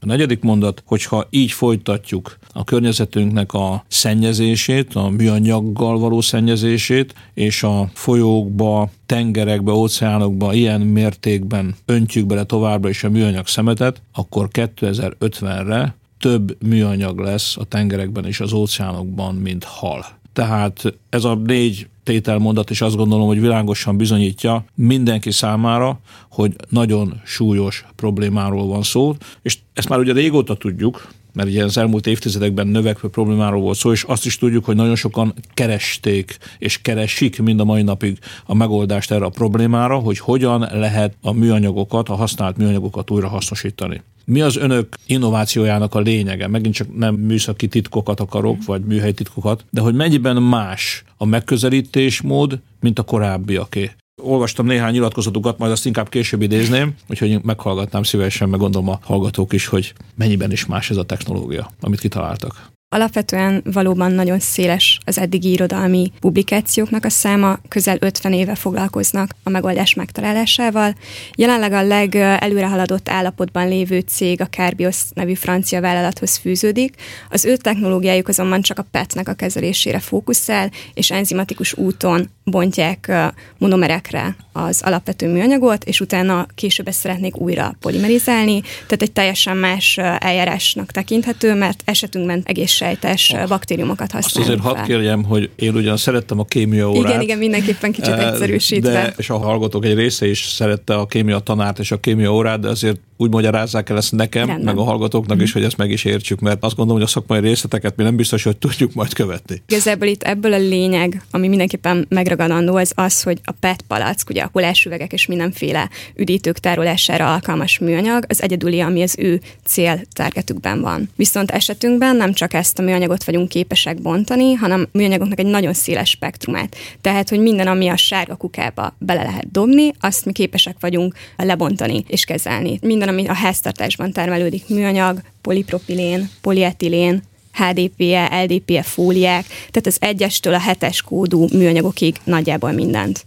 A 0.00 0.06
negyedik 0.06 0.42
mondat, 0.42 0.82
hogyha 0.86 1.26
így 1.30 1.52
folytatjuk 1.52 2.38
a 2.52 2.64
környezetünknek 2.64 3.52
a 3.52 3.84
szennyezését, 3.88 4.94
a 4.94 5.08
műanyaggal 5.08 5.98
való 5.98 6.20
szennyezését, 6.20 7.14
és 7.34 7.62
a 7.62 7.90
folyókba, 7.92 8.90
tengerekbe, 9.06 9.72
óceánokba 9.72 10.52
ilyen 10.52 10.80
mértékben 10.80 11.74
öntjük 11.86 12.26
bele 12.26 12.44
továbbra 12.44 12.88
is 12.88 13.04
a 13.04 13.10
műanyag 13.10 13.46
szemetet, 13.46 14.02
akkor 14.12 14.48
2050-re 14.52 15.94
több 16.18 16.56
műanyag 16.66 17.18
lesz 17.18 17.56
a 17.56 17.64
tengerekben 17.64 18.24
és 18.24 18.40
az 18.40 18.52
óceánokban, 18.52 19.34
mint 19.34 19.64
hal. 19.64 20.19
Tehát 20.32 20.98
ez 21.08 21.24
a 21.24 21.34
négy 21.34 21.88
tételmondat 22.02 22.70
is 22.70 22.80
azt 22.80 22.96
gondolom, 22.96 23.26
hogy 23.26 23.40
világosan 23.40 23.96
bizonyítja 23.96 24.64
mindenki 24.74 25.30
számára, 25.30 26.00
hogy 26.30 26.56
nagyon 26.68 27.20
súlyos 27.24 27.84
problémáról 27.96 28.66
van 28.66 28.82
szó, 28.82 29.14
és 29.42 29.58
ezt 29.72 29.88
már 29.88 29.98
ugye 29.98 30.12
régóta 30.12 30.54
tudjuk, 30.54 31.08
mert 31.32 31.48
ugye 31.48 31.64
az 31.64 31.78
elmúlt 31.78 32.06
évtizedekben 32.06 32.66
növekvő 32.66 33.08
problémáról 33.08 33.60
volt 33.60 33.76
szó, 33.76 33.92
és 33.92 34.02
azt 34.02 34.26
is 34.26 34.38
tudjuk, 34.38 34.64
hogy 34.64 34.76
nagyon 34.76 34.96
sokan 34.96 35.34
keresték 35.54 36.38
és 36.58 36.80
keresik 36.80 37.42
mind 37.42 37.60
a 37.60 37.64
mai 37.64 37.82
napig 37.82 38.18
a 38.46 38.54
megoldást 38.54 39.10
erre 39.10 39.24
a 39.24 39.28
problémára, 39.28 39.98
hogy 39.98 40.18
hogyan 40.18 40.68
lehet 40.72 41.16
a 41.22 41.32
műanyagokat, 41.32 42.08
a 42.08 42.14
használt 42.14 42.56
műanyagokat 42.56 43.10
újra 43.10 43.28
hasznosítani. 43.28 44.02
Mi 44.24 44.40
az 44.40 44.56
önök 44.56 44.94
innovációjának 45.06 45.94
a 45.94 46.00
lényege? 46.00 46.46
Megint 46.46 46.74
csak 46.74 46.96
nem 46.96 47.14
műszaki 47.14 47.68
titkokat 47.68 48.20
akarok, 48.20 48.64
vagy 48.64 48.84
műhely 48.84 49.12
titkokat, 49.12 49.64
de 49.70 49.80
hogy 49.80 49.94
mennyiben 49.94 50.42
más 50.42 51.04
a 51.16 51.24
megközelítésmód, 51.24 52.60
mint 52.80 52.98
a 52.98 53.02
korábbiaké. 53.02 53.90
Olvastam 54.22 54.66
néhány 54.66 54.92
nyilatkozatukat, 54.92 55.58
majd 55.58 55.72
azt 55.72 55.86
inkább 55.86 56.08
később 56.08 56.42
idézném, 56.42 56.94
úgyhogy 57.08 57.42
meghallgatnám 57.42 58.02
szívesen, 58.02 58.48
meg 58.48 58.60
gondolom 58.60 58.88
a 58.88 58.98
hallgatók 59.02 59.52
is, 59.52 59.66
hogy 59.66 59.94
mennyiben 60.14 60.52
is 60.52 60.66
más 60.66 60.90
ez 60.90 60.96
a 60.96 61.04
technológia, 61.04 61.70
amit 61.80 62.00
kitaláltak. 62.00 62.70
Alapvetően 62.92 63.62
valóban 63.64 64.12
nagyon 64.12 64.38
széles 64.38 64.98
az 65.04 65.18
eddigi 65.18 65.50
irodalmi 65.50 66.12
publikációknak 66.20 67.04
a 67.04 67.08
száma, 67.10 67.58
közel 67.68 67.96
50 68.00 68.32
éve 68.32 68.54
foglalkoznak 68.54 69.34
a 69.42 69.50
megoldás 69.50 69.94
megtalálásával. 69.94 70.94
Jelenleg 71.36 71.72
a 71.72 71.82
legelőre 71.82 72.66
haladott 72.66 73.08
állapotban 73.08 73.68
lévő 73.68 74.00
cég 74.00 74.40
a 74.40 74.48
Carbios 74.48 75.02
nevű 75.14 75.34
francia 75.34 75.80
vállalathoz 75.80 76.36
fűződik. 76.36 76.94
Az 77.28 77.44
ő 77.44 77.56
technológiájuk 77.56 78.28
azonban 78.28 78.60
csak 78.60 78.78
a 78.78 78.86
PET-nek 78.90 79.28
a 79.28 79.34
kezelésére 79.34 79.98
fókuszál, 79.98 80.70
és 80.94 81.10
enzimatikus 81.10 81.74
úton 81.74 82.30
bontják 82.44 83.12
monomerekre 83.58 84.36
az 84.52 84.80
alapvető 84.84 85.28
műanyagot, 85.32 85.84
és 85.84 86.00
utána 86.00 86.46
később 86.54 86.88
ezt 86.88 86.98
szeretnék 86.98 87.36
újra 87.36 87.74
polimerizálni, 87.80 88.60
tehát 88.60 89.02
egy 89.02 89.12
teljesen 89.12 89.56
más 89.56 89.98
eljárásnak 90.18 90.90
tekinthető, 90.90 91.54
mert 91.54 91.82
esetünkben 91.84 92.42
egész 92.44 92.70
sejtes 92.70 93.30
oh. 93.30 93.48
baktériumokat 93.48 94.12
használunk 94.12 94.50
Azt 94.50 94.66
azért 94.66 94.76
hadd 94.76 94.86
kérjem, 94.86 95.24
hogy 95.24 95.50
én 95.56 95.74
ugyan 95.74 95.96
szerettem 95.96 96.38
a 96.38 96.44
kémia 96.44 96.90
órát. 96.90 97.10
Igen, 97.10 97.20
igen, 97.20 97.38
mindenképpen 97.38 97.92
kicsit 97.92 98.14
egyszerűsítve. 98.14 98.92
De, 98.92 99.14
és 99.16 99.30
a 99.30 99.38
hallgatók 99.38 99.84
egy 99.84 99.94
része 99.94 100.28
is 100.28 100.44
szerette 100.44 100.94
a 100.94 101.06
kémia 101.06 101.38
tanárt 101.38 101.78
és 101.78 101.90
a 101.90 102.00
kémia 102.00 102.32
órát, 102.32 102.60
de 102.60 102.68
azért 102.68 102.98
úgy 103.20 103.30
magyarázzák 103.30 103.88
el 103.88 103.96
ezt 103.96 104.12
nekem, 104.12 104.46
Rendben. 104.46 104.74
meg 104.74 104.78
a 104.78 104.86
hallgatóknak 104.86 105.38
mm. 105.38 105.40
is, 105.40 105.52
hogy 105.52 105.64
ezt 105.64 105.76
meg 105.76 105.90
is 105.90 106.04
értsük, 106.04 106.40
mert 106.40 106.64
azt 106.64 106.76
gondolom, 106.76 107.00
hogy 107.00 107.10
a 107.10 107.12
szakmai 107.12 107.40
részleteket 107.40 107.96
mi 107.96 108.02
nem 108.02 108.16
biztos, 108.16 108.42
hogy 108.42 108.56
tudjuk 108.56 108.94
majd 108.94 109.12
követni. 109.12 109.62
Igazából 109.68 110.06
itt 110.06 110.22
ebből 110.22 110.52
a 110.52 110.58
lényeg, 110.58 111.22
ami 111.30 111.48
mindenképpen 111.48 112.06
megragadandó, 112.08 112.76
az 112.76 112.92
az, 112.94 113.22
hogy 113.22 113.40
a 113.44 113.52
PET 113.60 113.82
palack, 113.82 114.30
ugye 114.30 114.42
a 114.42 114.49
kolásüvegek 114.52 115.12
és 115.12 115.26
mindenféle 115.26 115.88
üdítők 116.14 116.58
tárolására 116.58 117.32
alkalmas 117.32 117.78
műanyag, 117.78 118.24
az 118.28 118.42
egyedüli, 118.42 118.80
ami 118.80 119.02
az 119.02 119.14
ő 119.18 119.40
cél 119.64 120.00
targetükben 120.12 120.80
van. 120.80 121.10
Viszont 121.16 121.50
esetünkben 121.50 122.16
nem 122.16 122.32
csak 122.32 122.54
ezt 122.54 122.78
a 122.78 122.82
műanyagot 122.82 123.24
vagyunk 123.24 123.48
képesek 123.48 124.02
bontani, 124.02 124.52
hanem 124.52 124.88
műanyagoknak 124.92 125.38
egy 125.38 125.46
nagyon 125.46 125.72
széles 125.72 126.10
spektrumát. 126.10 126.76
Tehát, 127.00 127.28
hogy 127.28 127.40
minden, 127.40 127.66
ami 127.66 127.88
a 127.88 127.96
sárga 127.96 128.34
kukába 128.34 128.94
bele 128.98 129.22
lehet 129.22 129.50
dobni, 129.50 129.92
azt 130.00 130.24
mi 130.24 130.32
képesek 130.32 130.76
vagyunk 130.80 131.14
lebontani 131.36 132.04
és 132.08 132.24
kezelni. 132.24 132.78
Minden, 132.82 133.08
ami 133.08 133.26
a 133.26 133.34
háztartásban 133.34 134.12
termelődik 134.12 134.68
műanyag, 134.68 135.20
polipropilén, 135.42 136.30
polietilén, 136.40 137.22
HDPE, 137.52 138.44
LDPE 138.44 138.82
fóliák, 138.82 139.46
tehát 139.46 139.86
az 139.86 139.96
egyestől 140.00 140.54
a 140.54 140.58
hetes 140.58 141.02
kódú 141.02 141.46
műanyagokig 141.52 142.16
nagyjából 142.24 142.72
mindent. 142.72 143.26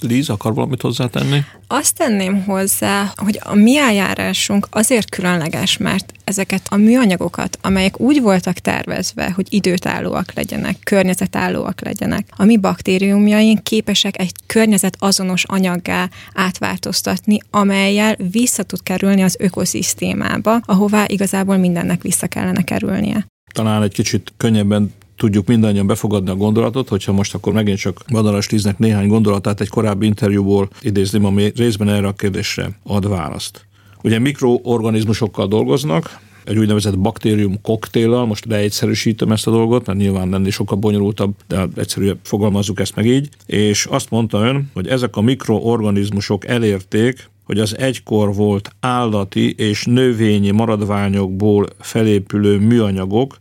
Líz, 0.00 0.28
akar 0.28 0.54
valamit 0.54 0.80
hozzátenni? 0.80 1.44
Azt 1.66 1.96
tenném 1.96 2.44
hozzá, 2.44 3.12
hogy 3.16 3.40
a 3.42 3.54
mi 3.54 3.78
eljárásunk 3.78 4.66
azért 4.70 5.10
különleges, 5.10 5.76
mert 5.76 6.12
ezeket 6.24 6.62
a 6.68 6.76
műanyagokat, 6.76 7.58
amelyek 7.62 8.00
úgy 8.00 8.20
voltak 8.20 8.58
tervezve, 8.58 9.30
hogy 9.30 9.46
időtállóak 9.50 10.32
legyenek, 10.34 10.76
környezetállóak 10.82 11.80
legyenek, 11.80 12.26
a 12.36 12.44
mi 12.44 12.56
baktériumjaink 12.56 13.62
képesek 13.62 14.18
egy 14.18 14.32
környezet 14.46 14.96
azonos 14.98 15.44
anyaggá 15.44 16.08
átváltoztatni, 16.34 17.38
amelyel 17.50 18.16
vissza 18.30 18.62
tud 18.62 18.82
kerülni 18.82 19.22
az 19.22 19.36
ökoszisztémába, 19.38 20.60
ahová 20.64 21.04
igazából 21.06 21.56
mindennek 21.56 22.02
vissza 22.02 22.26
kellene 22.26 22.62
kerülnie 22.62 23.26
talán 23.54 23.82
egy 23.82 23.92
kicsit 23.92 24.32
könnyebben 24.36 24.92
tudjuk 25.24 25.46
mindannyian 25.46 25.86
befogadni 25.86 26.30
a 26.30 26.36
gondolatot, 26.36 26.88
hogyha 26.88 27.12
most 27.12 27.34
akkor 27.34 27.52
megint 27.52 27.78
csak 27.78 28.04
Madaras 28.12 28.46
Tíznek 28.46 28.78
néhány 28.78 29.08
gondolatát 29.08 29.60
egy 29.60 29.68
korábbi 29.68 30.06
interjúból 30.06 30.68
idézném, 30.80 31.24
ami 31.24 31.52
részben 31.56 31.88
erre 31.88 32.06
a 32.06 32.12
kérdésre 32.12 32.78
ad 32.82 33.08
választ. 33.08 33.66
Ugye 34.02 34.18
mikroorganizmusokkal 34.18 35.46
dolgoznak, 35.46 36.20
egy 36.44 36.58
úgynevezett 36.58 36.98
baktérium 36.98 37.60
koktéllal, 37.60 38.26
most 38.26 38.44
leegyszerűsítem 38.44 39.32
ezt 39.32 39.46
a 39.46 39.50
dolgot, 39.50 39.86
mert 39.86 39.98
nyilván 39.98 40.28
lenni 40.28 40.50
sokkal 40.50 40.78
bonyolultabb, 40.78 41.34
de 41.48 41.68
egyszerűen 41.76 42.20
fogalmazzuk 42.22 42.80
ezt 42.80 42.96
meg 42.96 43.06
így, 43.06 43.28
és 43.46 43.86
azt 43.86 44.10
mondta 44.10 44.38
ön, 44.38 44.70
hogy 44.74 44.88
ezek 44.88 45.16
a 45.16 45.20
mikroorganizmusok 45.20 46.46
elérték, 46.46 47.30
hogy 47.44 47.58
az 47.58 47.78
egykor 47.78 48.34
volt 48.34 48.70
állati 48.80 49.54
és 49.56 49.84
növényi 49.84 50.50
maradványokból 50.50 51.66
felépülő 51.80 52.58
műanyagok 52.58 53.36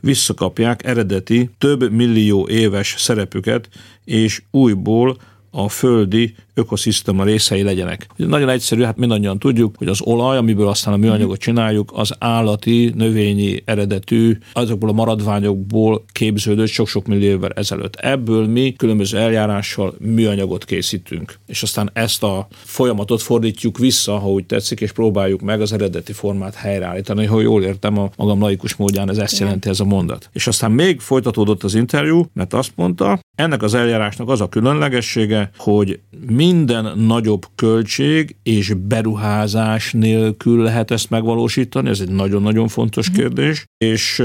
visszakapják 0.00 0.84
eredeti 0.84 1.50
több 1.58 1.92
millió 1.92 2.48
éves 2.48 2.94
szerepüket, 2.98 3.68
és 4.04 4.42
újból 4.50 5.16
a 5.50 5.68
földi 5.68 6.34
ökoszisztéma 6.54 7.24
részei 7.24 7.62
legyenek. 7.62 8.06
Nagyon 8.16 8.48
egyszerű, 8.48 8.82
hát 8.82 8.96
mindannyian 8.96 9.38
tudjuk, 9.38 9.74
hogy 9.76 9.88
az 9.88 10.00
olaj, 10.02 10.36
amiből 10.36 10.68
aztán 10.68 10.94
a 10.94 10.96
műanyagot 10.96 11.38
csináljuk, 11.38 11.90
az 11.94 12.14
állati, 12.18 12.92
növényi 12.96 13.62
eredetű, 13.64 14.38
azokból 14.52 14.88
a 14.88 14.92
maradványokból 14.92 16.04
képződött 16.12 16.68
sok-sok 16.68 17.06
millió 17.06 17.28
évvel 17.28 17.50
ezelőtt. 17.50 17.94
Ebből 17.94 18.46
mi 18.46 18.72
különböző 18.72 19.18
eljárással 19.18 19.94
műanyagot 19.98 20.64
készítünk. 20.64 21.38
És 21.46 21.62
aztán 21.62 21.90
ezt 21.92 22.22
a 22.22 22.48
folyamatot 22.50 23.22
fordítjuk 23.22 23.78
vissza, 23.78 24.18
ha 24.18 24.30
úgy 24.30 24.46
tetszik, 24.46 24.80
és 24.80 24.92
próbáljuk 24.92 25.40
meg 25.40 25.60
az 25.60 25.72
eredeti 25.72 26.12
formát 26.12 26.54
helyreállítani. 26.54 27.26
Ha 27.26 27.40
jól 27.40 27.62
értem, 27.62 27.98
a 27.98 28.10
magam 28.16 28.40
laikus 28.40 28.76
módján 28.76 29.10
ez 29.10 29.18
ezt 29.18 29.38
jelenti 29.38 29.68
ez 29.68 29.80
a 29.80 29.84
mondat. 29.84 30.28
És 30.32 30.46
aztán 30.46 30.70
még 30.70 31.00
folytatódott 31.00 31.62
az 31.62 31.74
interjú, 31.74 32.24
mert 32.32 32.54
azt 32.54 32.72
mondta, 32.74 33.20
ennek 33.34 33.62
az 33.62 33.74
eljárásnak 33.74 34.28
az 34.28 34.40
a 34.40 34.48
különlegessége, 34.48 35.50
hogy 35.56 36.00
minden 36.52 36.98
nagyobb 36.98 37.46
költség 37.54 38.36
és 38.42 38.72
beruházás 38.74 39.92
nélkül 39.92 40.62
lehet 40.62 40.90
ezt 40.90 41.10
megvalósítani, 41.10 41.88
ez 41.88 42.00
egy 42.00 42.10
nagyon-nagyon 42.10 42.68
fontos 42.68 43.10
mhm. 43.10 43.18
kérdés, 43.18 43.64
és 43.78 44.22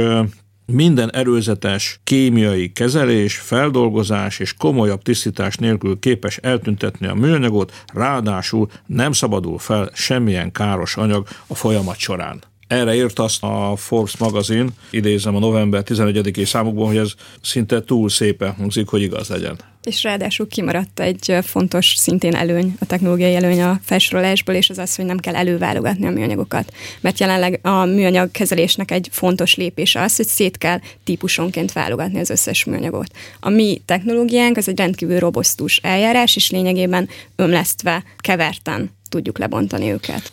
minden 0.65 1.13
előzetes 1.13 1.99
kémiai 2.03 2.71
kezelés, 2.71 3.37
feldolgozás 3.37 4.39
és 4.39 4.53
komolyabb 4.53 5.01
tisztítás 5.01 5.55
nélkül 5.55 5.99
képes 5.99 6.37
eltüntetni 6.37 7.07
a 7.07 7.13
műanyagot, 7.13 7.83
ráadásul 7.93 8.67
nem 8.85 9.11
szabadul 9.11 9.57
fel 9.57 9.89
semmilyen 9.93 10.51
káros 10.51 10.97
anyag 10.97 11.27
a 11.47 11.55
folyamat 11.55 11.97
során. 11.97 12.41
Erre 12.67 12.95
írt 12.95 13.19
azt 13.19 13.43
a 13.43 13.73
Forbes 13.75 14.17
magazin, 14.17 14.69
idézem 14.89 15.35
a 15.35 15.39
november 15.39 15.83
11-i 15.85 16.45
számokban, 16.45 16.87
hogy 16.87 16.97
ez 16.97 17.11
szinte 17.41 17.83
túl 17.83 18.09
szépen 18.09 18.53
hangzik, 18.53 18.87
hogy 18.87 19.01
igaz 19.01 19.29
legyen. 19.29 19.57
És 19.83 20.03
ráadásul 20.03 20.47
kimaradt 20.47 20.99
egy 20.99 21.37
fontos 21.41 21.93
szintén 21.97 22.35
előny, 22.35 22.75
a 22.79 22.85
technológiai 22.85 23.35
előny 23.35 23.61
a 23.61 23.79
felsorolásból, 23.83 24.55
és 24.55 24.69
az 24.69 24.77
az, 24.77 24.95
hogy 24.95 25.05
nem 25.05 25.17
kell 25.17 25.35
előválogatni 25.35 26.05
a 26.05 26.09
műanyagokat. 26.09 26.73
Mert 27.01 27.19
jelenleg 27.19 27.59
a 27.63 27.85
műanyag 27.85 28.31
kezelésnek 28.31 28.91
egy 28.91 29.07
fontos 29.11 29.55
lépése 29.55 30.01
az, 30.01 30.15
hogy 30.15 30.27
szét 30.27 30.57
kell 30.57 30.79
típusonként 31.03 31.71
válogatni 31.71 32.19
az 32.19 32.29
összes 32.29 32.63
műanyagot. 32.63 33.11
A 33.39 33.49
mi 33.49 33.81
technológiánk 33.85 34.57
az 34.57 34.67
egy 34.67 34.77
rendkívül 34.77 35.19
robosztus 35.19 35.77
eljárás, 35.77 36.35
és 36.35 36.49
lényegében 36.49 37.09
ömlesztve, 37.35 38.03
keverten 38.17 38.89
tudjuk 39.09 39.37
lebontani 39.37 39.91
őket. 39.91 40.31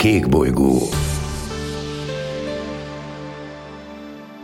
Kék 0.00 0.28
bolygó. 0.28 0.78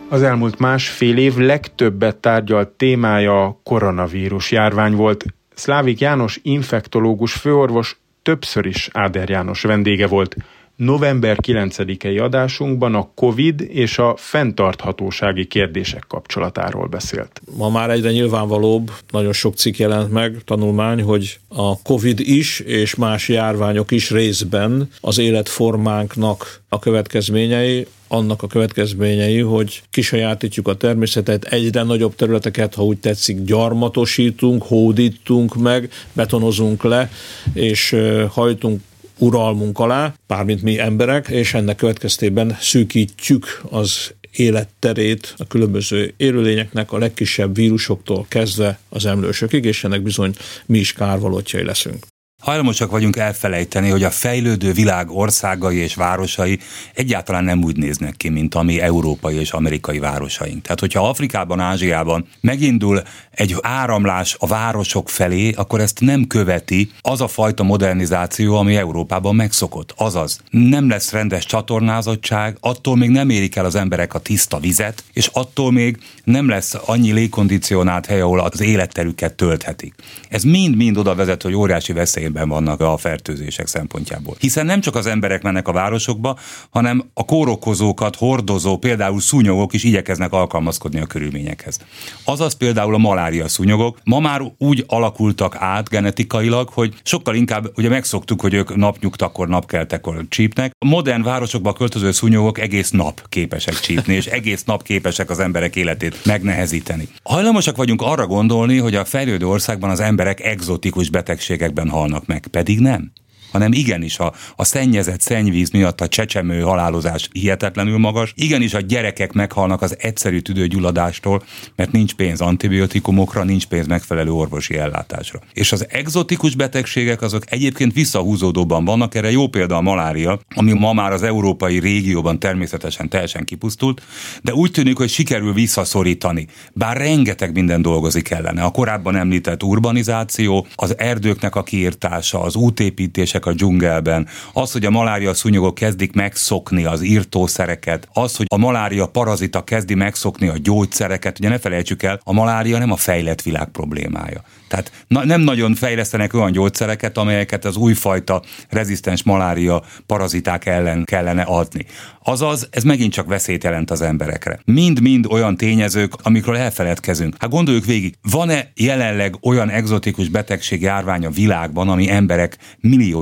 Az 0.09 0.23
elmúlt 0.23 0.59
másfél 0.59 1.17
év 1.17 1.37
legtöbbet 1.37 2.15
tárgyalt 2.15 2.67
témája 2.67 3.43
a 3.43 3.59
koronavírus 3.63 4.51
járvány 4.51 4.95
volt. 4.95 5.25
Szlávik 5.53 5.99
János 5.99 6.39
infektológus 6.43 7.33
főorvos 7.33 7.99
többször 8.21 8.65
is 8.65 8.89
Áder 8.93 9.29
János 9.29 9.61
vendége 9.61 10.07
volt– 10.07 10.35
november 10.77 11.37
9-i 11.41 12.21
adásunkban 12.23 12.95
a 12.95 13.09
COVID 13.15 13.61
és 13.61 13.97
a 13.97 14.13
fenntarthatósági 14.17 15.45
kérdések 15.45 16.03
kapcsolatáról 16.07 16.87
beszélt. 16.87 17.41
Ma 17.57 17.69
már 17.69 17.89
egyre 17.89 18.11
nyilvánvalóbb, 18.11 18.91
nagyon 19.11 19.33
sok 19.33 19.55
cikk 19.55 19.77
jelent 19.77 20.11
meg, 20.11 20.41
tanulmány, 20.45 21.01
hogy 21.01 21.39
a 21.47 21.81
COVID 21.81 22.19
is 22.19 22.59
és 22.59 22.95
más 22.95 23.29
járványok 23.29 23.91
is 23.91 24.09
részben 24.09 24.89
az 25.01 25.17
életformánknak 25.17 26.61
a 26.69 26.79
következményei, 26.79 27.87
annak 28.07 28.43
a 28.43 28.47
következményei, 28.47 29.39
hogy 29.39 29.81
kisajátítjuk 29.89 30.67
a 30.67 30.75
természetet, 30.75 31.45
egyre 31.45 31.83
nagyobb 31.83 32.15
területeket, 32.15 32.75
ha 32.75 32.83
úgy 32.83 32.97
tetszik, 32.97 33.43
gyarmatosítunk, 33.43 34.63
hódítunk 34.63 35.55
meg, 35.55 35.89
betonozunk 36.13 36.83
le, 36.83 37.11
és 37.53 37.95
hajtunk 38.29 38.81
uralmunk 39.17 39.79
alá, 39.79 40.13
bármint 40.27 40.61
mi 40.61 40.79
emberek, 40.79 41.27
és 41.27 41.53
ennek 41.53 41.75
következtében 41.75 42.57
szűkítjük 42.59 43.61
az 43.69 44.13
életterét 44.31 45.33
a 45.37 45.47
különböző 45.47 46.13
élőlényeknek, 46.17 46.91
a 46.91 46.97
legkisebb 46.97 47.55
vírusoktól 47.55 48.25
kezdve 48.27 48.79
az 48.89 49.05
emlősökig, 49.05 49.65
és 49.65 49.83
ennek 49.83 50.01
bizony 50.01 50.33
mi 50.65 50.77
is 50.77 50.93
kárvalótjai 50.93 51.63
leszünk. 51.63 52.05
Hajlamosak 52.41 52.91
vagyunk 52.91 53.15
elfelejteni, 53.15 53.89
hogy 53.89 54.03
a 54.03 54.09
fejlődő 54.09 54.71
világ 54.71 55.11
országai 55.11 55.77
és 55.77 55.95
városai 55.95 56.59
egyáltalán 56.93 57.43
nem 57.43 57.63
úgy 57.63 57.77
néznek 57.77 58.17
ki, 58.17 58.29
mint 58.29 58.55
a 58.55 58.61
mi 58.61 58.81
európai 58.81 59.35
és 59.35 59.51
amerikai 59.51 59.99
városaink. 59.99 60.61
Tehát, 60.61 60.79
hogyha 60.79 61.07
Afrikában, 61.07 61.59
Ázsiában 61.59 62.27
megindul 62.41 63.01
egy 63.31 63.55
áramlás 63.61 64.35
a 64.39 64.47
városok 64.47 65.09
felé, 65.09 65.51
akkor 65.51 65.79
ezt 65.79 65.99
nem 65.99 66.27
követi 66.27 66.91
az 67.01 67.21
a 67.21 67.27
fajta 67.27 67.63
modernizáció, 67.63 68.55
ami 68.55 68.75
Európában 68.75 69.35
megszokott. 69.35 69.93
Azaz, 69.95 70.41
nem 70.49 70.89
lesz 70.89 71.11
rendes 71.11 71.45
csatornázottság, 71.45 72.57
attól 72.59 72.95
még 72.95 73.09
nem 73.09 73.29
érik 73.29 73.55
el 73.55 73.65
az 73.65 73.75
emberek 73.75 74.13
a 74.13 74.19
tiszta 74.19 74.59
vizet, 74.59 75.03
és 75.13 75.29
attól 75.33 75.71
még 75.71 75.97
nem 76.23 76.49
lesz 76.49 76.75
annyi 76.85 77.11
légkondicionált 77.11 78.05
hely, 78.05 78.21
ahol 78.21 78.39
az 78.39 78.61
életterüket 78.61 79.33
tölthetik. 79.33 79.93
Ez 80.29 80.43
mind-mind 80.43 80.97
oda 80.97 81.15
vezet, 81.15 81.41
hogy 81.41 81.53
óriási 81.53 81.93
veszélyben 82.31 82.49
vannak 82.49 82.81
a 82.81 82.97
fertőzések 82.97 83.67
szempontjából. 83.67 84.35
Hiszen 84.39 84.65
nem 84.65 84.81
csak 84.81 84.95
az 84.95 85.05
emberek 85.05 85.41
mennek 85.43 85.67
a 85.67 85.71
városokba, 85.71 86.37
hanem 86.69 87.09
a 87.13 87.25
kórokozókat 87.25 88.15
hordozó, 88.15 88.77
például 88.77 89.19
szúnyogok 89.19 89.73
is 89.73 89.83
igyekeznek 89.83 90.31
alkalmazkodni 90.31 90.99
a 90.99 91.05
körülményekhez. 91.05 91.79
Azaz 92.23 92.53
például 92.53 92.93
a 92.93 92.97
malár 92.97 93.27
malária 93.27 93.47
szúnyogok 93.47 93.97
ma 94.03 94.19
már 94.19 94.41
úgy 94.57 94.83
alakultak 94.87 95.55
át 95.59 95.89
genetikailag, 95.89 96.69
hogy 96.69 96.93
sokkal 97.03 97.35
inkább, 97.35 97.71
ugye 97.75 97.89
megszoktuk, 97.89 98.41
hogy 98.41 98.53
ők 98.53 98.75
napnyugtakor, 98.75 99.47
napkeltekor 99.47 100.25
csípnek. 100.29 100.71
A 100.79 100.85
modern 100.85 101.21
városokba 101.21 101.73
költöző 101.73 102.11
szúnyogok 102.11 102.59
egész 102.59 102.91
nap 102.91 103.29
képesek 103.29 103.79
csípni, 103.79 104.13
és 104.13 104.25
egész 104.25 104.63
nap 104.63 104.83
képesek 104.83 105.29
az 105.29 105.39
emberek 105.39 105.75
életét 105.75 106.25
megnehezíteni. 106.25 107.07
Hajlamosak 107.23 107.75
vagyunk 107.75 108.01
arra 108.01 108.27
gondolni, 108.27 108.77
hogy 108.77 108.95
a 108.95 109.05
fejlődő 109.05 109.47
országban 109.47 109.89
az 109.89 109.99
emberek 109.99 110.41
egzotikus 110.41 111.09
betegségekben 111.09 111.89
halnak 111.89 112.16
meg, 112.25 112.47
pedig 112.47 112.79
nem 112.79 113.11
hanem 113.57 113.73
igenis 113.73 114.19
a, 114.19 114.33
a 114.55 114.63
szennyezett 114.63 115.21
szennyvíz 115.21 115.69
miatt 115.69 116.01
a 116.01 116.07
csecsemő 116.07 116.61
halálozás 116.61 117.29
hihetetlenül 117.31 117.97
magas, 117.97 118.33
igenis 118.35 118.73
a 118.73 118.79
gyerekek 118.79 119.33
meghalnak 119.33 119.81
az 119.81 119.95
egyszerű 119.99 120.39
tüdőgyulladástól, 120.39 121.43
mert 121.75 121.91
nincs 121.91 122.13
pénz 122.13 122.41
antibiotikumokra, 122.41 123.43
nincs 123.43 123.65
pénz 123.65 123.87
megfelelő 123.87 124.31
orvosi 124.31 124.77
ellátásra. 124.77 125.39
És 125.53 125.71
az 125.71 125.85
egzotikus 125.89 126.55
betegségek 126.55 127.21
azok 127.21 127.43
egyébként 127.51 127.93
visszahúzódóban 127.93 128.85
vannak, 128.85 129.15
erre 129.15 129.31
jó 129.31 129.47
példa 129.47 129.75
a 129.75 129.81
malária, 129.81 130.39
ami 130.55 130.73
ma 130.73 130.93
már 130.93 131.11
az 131.11 131.23
európai 131.23 131.79
régióban 131.79 132.39
természetesen 132.39 133.09
teljesen 133.09 133.45
kipusztult, 133.45 134.01
de 134.41 134.53
úgy 134.53 134.71
tűnik, 134.71 134.97
hogy 134.97 135.09
sikerül 135.09 135.53
visszaszorítani. 135.53 136.47
Bár 136.73 136.97
rengeteg 136.97 137.53
minden 137.53 137.81
dolgozik 137.81 138.29
ellene. 138.29 138.63
A 138.63 138.71
korábban 138.71 139.15
említett 139.15 139.63
urbanizáció, 139.63 140.67
az 140.75 140.97
erdőknek 140.97 141.55
a 141.55 141.63
kiirtása, 141.63 142.41
az 142.41 142.55
útépítések 142.55 143.45
a 143.47 143.53
dzsungelben, 143.53 144.27
az, 144.53 144.71
hogy 144.71 144.85
a 144.85 144.89
malária 144.89 145.33
szúnyogok 145.33 145.75
kezdik 145.75 146.13
megszokni 146.13 146.85
az 146.85 147.01
írtószereket, 147.01 148.07
az, 148.13 148.35
hogy 148.35 148.45
a 148.49 148.57
malária 148.57 149.05
parazita 149.05 149.63
kezdi 149.63 149.95
megszokni 149.95 150.47
a 150.47 150.57
gyógyszereket, 150.57 151.39
ugye 151.39 151.49
ne 151.49 151.59
felejtsük 151.59 152.03
el, 152.03 152.19
a 152.23 152.33
malária 152.33 152.77
nem 152.77 152.91
a 152.91 152.95
fejlett 152.95 153.41
világ 153.41 153.67
problémája. 153.67 154.43
Tehát 154.67 154.91
na, 155.07 155.25
nem 155.25 155.41
nagyon 155.41 155.75
fejlesztenek 155.75 156.33
olyan 156.33 156.51
gyógyszereket, 156.51 157.17
amelyeket 157.17 157.65
az 157.65 157.75
újfajta 157.75 158.41
rezisztens 158.69 159.23
malária 159.23 159.83
paraziták 160.05 160.65
ellen 160.65 161.03
kellene 161.03 161.41
adni. 161.41 161.85
Azaz, 162.23 162.67
ez 162.71 162.83
megint 162.83 163.13
csak 163.13 163.27
veszélyt 163.27 163.63
jelent 163.63 163.91
az 163.91 164.01
emberekre. 164.01 164.59
Mind-mind 164.65 165.25
olyan 165.29 165.57
tényezők, 165.57 166.13
amikről 166.17 166.57
elfeledkezünk. 166.57 167.35
Hát 167.39 167.49
gondoljuk 167.49 167.85
végig, 167.85 168.15
van-e 168.31 168.71
jelenleg 168.75 169.35
olyan 169.41 169.69
egzotikus 169.69 170.29
betegség 170.29 170.81
járvány 170.81 171.25
a 171.25 171.29
világban, 171.29 171.89
ami 171.89 172.09
emberek 172.09 172.57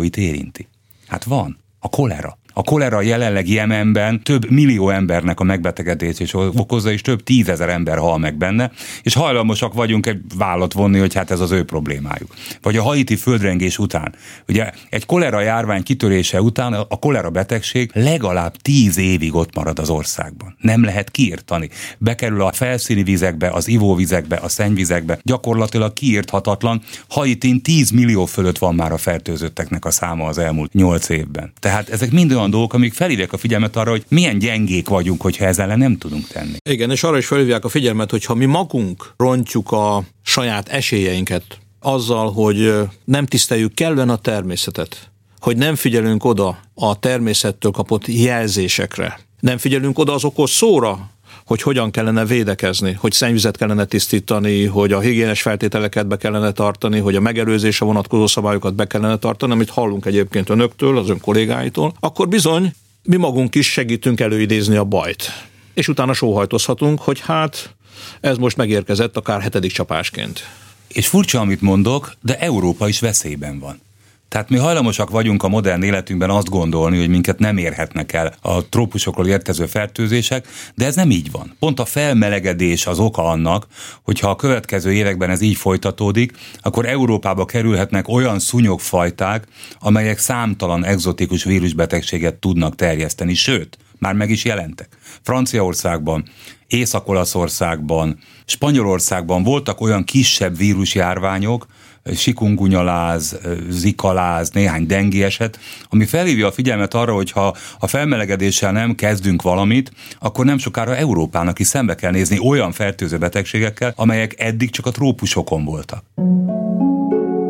millióit 0.06 0.18
érinti? 0.18 0.68
Hát 1.08 1.24
van. 1.24 1.58
A 1.80 1.90
kolera. 1.90 2.38
A 2.58 2.64
kolera 2.64 3.02
jelenleg 3.02 3.50
Jemenben 3.50 4.24
több 4.24 4.50
millió 4.50 4.90
embernek 4.90 5.40
a 5.40 5.44
megbetegedését 5.44 6.34
okozza, 6.34 6.92
és 6.92 7.02
több 7.02 7.24
tízezer 7.24 7.70
ember 7.70 7.98
hal 7.98 8.18
meg 8.18 8.38
benne, 8.38 8.72
és 9.04 9.14
hajlamosak 9.14 9.74
vagyunk 9.74 10.06
egy 10.06 10.22
vállat 10.38 10.74
vonni, 10.74 11.00
hogy 11.00 11.14
hát 11.14 11.32
ez 11.32 11.40
az 11.40 11.52
ő 11.52 11.64
problémájuk. 11.64 12.34
Vagy 12.62 12.78
a 12.78 12.84
haiti 12.84 13.16
földrengés 13.16 13.78
után. 13.78 14.16
Ugye 14.48 14.72
egy 14.90 15.06
kolera 15.06 15.42
járvány 15.42 15.84
kitörése 15.84 16.42
után 16.42 16.74
a 16.74 17.00
kolera 17.00 17.30
betegség 17.30 17.92
legalább 17.94 18.56
tíz 18.56 18.98
évig 18.98 19.36
ott 19.36 19.56
marad 19.56 19.80
az 19.80 19.90
országban. 19.90 20.56
Nem 20.60 20.84
lehet 20.84 21.12
kiirtani. 21.12 21.70
Bekerül 21.98 22.42
a 22.42 22.52
felszíni 22.52 23.04
vizekbe, 23.04 23.50
az 23.50 23.68
ivóvizekbe, 23.68 24.36
a 24.36 24.50
szennyvizekbe, 24.50 25.20
gyakorlatilag 25.24 25.94
kiirthatatlan. 25.94 26.82
Haitin 27.08 27.62
10 27.62 27.90
millió 27.90 28.26
fölött 28.26 28.58
van 28.58 28.76
már 28.76 28.92
a 28.92 28.98
fertőzötteknek 28.98 29.86
a 29.86 29.92
száma 29.92 30.28
az 30.28 30.38
elmúlt 30.38 30.74
8 30.74 31.10
évben. 31.10 31.54
Tehát 31.60 31.90
ezek 31.90 32.12
mind 32.12 32.32
olyan 32.32 32.45
olyan 32.46 32.60
dolgok, 32.60 32.74
amik 32.74 32.94
felhívják 32.94 33.34
a 33.34 33.38
figyelmet 33.38 33.76
arra, 33.76 33.90
hogy 33.90 34.06
milyen 34.08 34.40
gyengék 34.40 34.88
vagyunk, 34.88 35.22
hogyha 35.22 35.46
ezzel 35.46 35.76
nem 35.76 35.98
tudunk 35.98 36.28
tenni. 36.28 36.58
Igen, 36.70 36.92
és 36.92 37.04
arra 37.04 37.18
is 37.18 37.26
felhívják 37.26 37.66
a 37.66 37.70
figyelmet, 37.70 38.12
hogy 38.12 38.26
ha 38.26 38.34
mi 38.34 38.46
magunk 38.46 39.14
rontjuk 39.18 39.72
a 39.72 40.04
saját 40.22 40.70
esélyeinket 40.70 41.44
azzal, 41.80 42.32
hogy 42.32 42.74
nem 43.06 43.26
tiszteljük 43.26 43.74
kellően 43.74 44.10
a 44.10 44.18
természetet, 44.18 45.12
hogy 45.40 45.58
nem 45.58 45.76
figyelünk 45.76 46.24
oda 46.24 46.60
a 46.74 47.00
természettől 47.00 47.72
kapott 47.72 48.08
jelzésekre, 48.08 49.20
nem 49.40 49.58
figyelünk 49.58 50.00
oda 50.00 50.14
az 50.14 50.24
okos 50.24 50.50
szóra, 50.52 51.10
hogy 51.46 51.62
hogyan 51.62 51.92
kellene 51.92 52.26
védekezni, 52.26 52.94
hogy 52.94 53.12
szennyvizet 53.12 53.58
kellene 53.58 53.86
tisztítani, 53.86 54.66
hogy 54.66 54.92
a 54.92 55.00
higiénes 55.00 55.42
feltételeket 55.42 56.08
be 56.08 56.18
kellene 56.18 56.52
tartani, 56.52 57.00
hogy 57.00 57.16
a 57.16 57.20
megelőzése 57.20 57.86
vonatkozó 57.86 58.28
szabályokat 58.28 58.74
be 58.74 58.86
kellene 58.86 59.18
tartani, 59.18 59.52
amit 59.52 59.70
hallunk 59.70 60.06
egyébként 60.06 60.50
önöktől, 60.50 60.98
az 60.98 61.10
ön 61.10 61.20
kollégáitól, 61.20 61.94
akkor 62.00 62.28
bizony 62.28 62.74
mi 63.04 63.16
magunk 63.16 63.56
is 63.56 63.72
segítünk 63.72 64.20
előidézni 64.20 64.76
a 64.76 64.84
bajt. 64.84 65.32
És 65.74 65.88
utána 65.88 66.14
sóhajtozhatunk, 66.14 67.02
hogy 67.02 67.20
hát 67.20 67.74
ez 68.20 68.38
most 68.38 68.58
megérkezett 68.58 69.18
akár 69.18 69.42
hetedik 69.42 69.72
csapásként. 69.72 70.50
És 70.88 71.08
furcsa, 71.08 71.40
amit 71.40 71.62
mondok, 71.62 72.14
de 72.22 72.40
Európa 72.40 72.88
is 72.88 73.00
veszélyben 73.00 73.60
van. 73.60 73.82
Tehát 74.28 74.50
mi 74.50 74.58
hajlamosak 74.58 75.10
vagyunk 75.10 75.44
a 75.44 75.48
modern 75.48 75.84
életünkben 75.84 76.30
azt 76.30 76.50
gondolni, 76.50 76.98
hogy 77.00 77.10
minket 77.10 77.40
nem 77.40 77.58
érhetnek 77.58 78.14
el 78.14 78.34
a 78.42 78.70
trópusokról 78.70 79.28
érkező 79.28 79.66
fertőzések, 79.66 80.48
de 80.76 80.86
ez 80.86 80.96
nem 80.96 81.12
így 81.12 81.32
van. 81.32 81.56
Pont 81.60 81.80
a 81.80 81.86
felmelegedés 81.86 82.86
az 82.86 83.00
oka 83.00 83.24
annak, 83.24 83.68
hogyha 84.04 84.30
a 84.30 84.36
következő 84.36 84.94
években 84.94 85.30
ez 85.30 85.42
így 85.42 85.56
folytatódik, 85.56 86.32
akkor 86.62 86.86
Európába 86.86 87.46
kerülhetnek 87.46 88.08
olyan 88.08 88.40
szúnyogfajták, 88.40 89.48
amelyek 89.80 90.20
számtalan 90.20 90.86
egzotikus 90.86 91.44
vírusbetegséget 91.44 92.36
tudnak 92.36 92.76
terjeszteni, 92.76 93.34
sőt, 93.34 93.78
már 94.00 94.14
meg 94.14 94.30
is 94.30 94.46
jelentek. 94.46 94.88
Franciaországban, 95.22 96.30
Észak-Olaszországban, 96.68 98.20
Spanyolországban 98.46 99.44
voltak 99.44 99.82
olyan 99.82 100.04
kisebb 100.04 100.58
vírusjárványok, 100.58 101.68
sikungunyaláz, 102.14 103.38
zikaláz, 103.70 104.50
néhány 104.50 104.86
dengi 104.86 105.24
eset, 105.24 105.60
ami 105.90 106.06
felhívja 106.06 106.48
a 106.48 106.52
figyelmet 106.52 106.94
arra, 106.94 107.14
hogy 107.14 107.32
ha 107.32 107.56
a 107.80 107.88
felmelegedéssel 107.88 108.72
nem 108.72 108.96
kezdünk 108.96 109.42
valamit, 109.42 109.92
akkor 110.20 110.46
nem 110.46 110.58
sokára 110.58 110.96
Európának 110.96 111.60
is 111.60 111.68
szembe 111.68 111.96
kell 111.96 112.12
nézni 112.12 112.40
olyan 112.40 112.72
fertőző 112.72 113.18
betegségekkel, 113.18 113.94
amelyek 113.96 114.40
eddig 114.40 114.70
csak 114.70 114.86
a 114.86 114.92
trópusokon 114.92 115.66
voltak. 115.66 116.04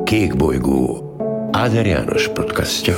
Kék 0.04 0.36
bolygó. 0.36 1.16
Áder 1.52 1.86
János 1.86 2.28
podcastja 2.28 2.96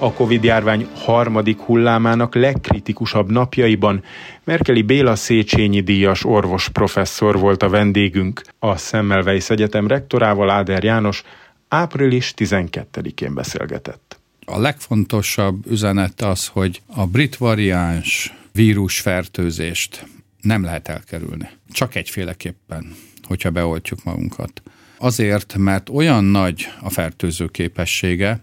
a 0.00 0.12
Covid-járvány 0.12 0.88
harmadik 0.94 1.58
hullámának 1.58 2.34
legkritikusabb 2.34 3.30
napjaiban 3.30 4.02
Merkeli 4.44 4.82
Béla 4.82 5.16
Széchenyi 5.16 5.80
díjas 5.80 6.24
orvos 6.24 6.68
professzor 6.68 7.38
volt 7.38 7.62
a 7.62 7.68
vendégünk. 7.68 8.42
A 8.58 8.76
Semmelweis 8.76 9.50
Egyetem 9.50 9.86
rektorával 9.86 10.50
Áder 10.50 10.84
János 10.84 11.22
április 11.68 12.34
12-én 12.36 13.34
beszélgetett. 13.34 14.18
A 14.44 14.58
legfontosabb 14.58 15.66
üzenet 15.70 16.20
az, 16.20 16.46
hogy 16.46 16.82
a 16.86 17.06
brit 17.06 17.36
variáns 17.36 18.34
vírusfertőzést 18.52 20.06
nem 20.40 20.64
lehet 20.64 20.88
elkerülni. 20.88 21.48
Csak 21.72 21.94
egyféleképpen, 21.94 22.94
hogyha 23.22 23.50
beoltjuk 23.50 24.04
magunkat. 24.04 24.62
Azért, 24.98 25.56
mert 25.56 25.88
olyan 25.88 26.24
nagy 26.24 26.68
a 26.80 26.90
fertőző 26.90 27.46
képessége, 27.46 28.40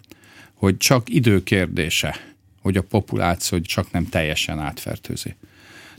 hogy 0.58 0.78
csak 0.78 1.10
időkérdése, 1.10 2.20
hogy 2.62 2.78
a 2.78 2.82
populáció 2.82 3.60
csak 3.60 3.92
nem 3.92 4.10
teljesen 4.10 4.60
átfertőzi. 4.60 5.36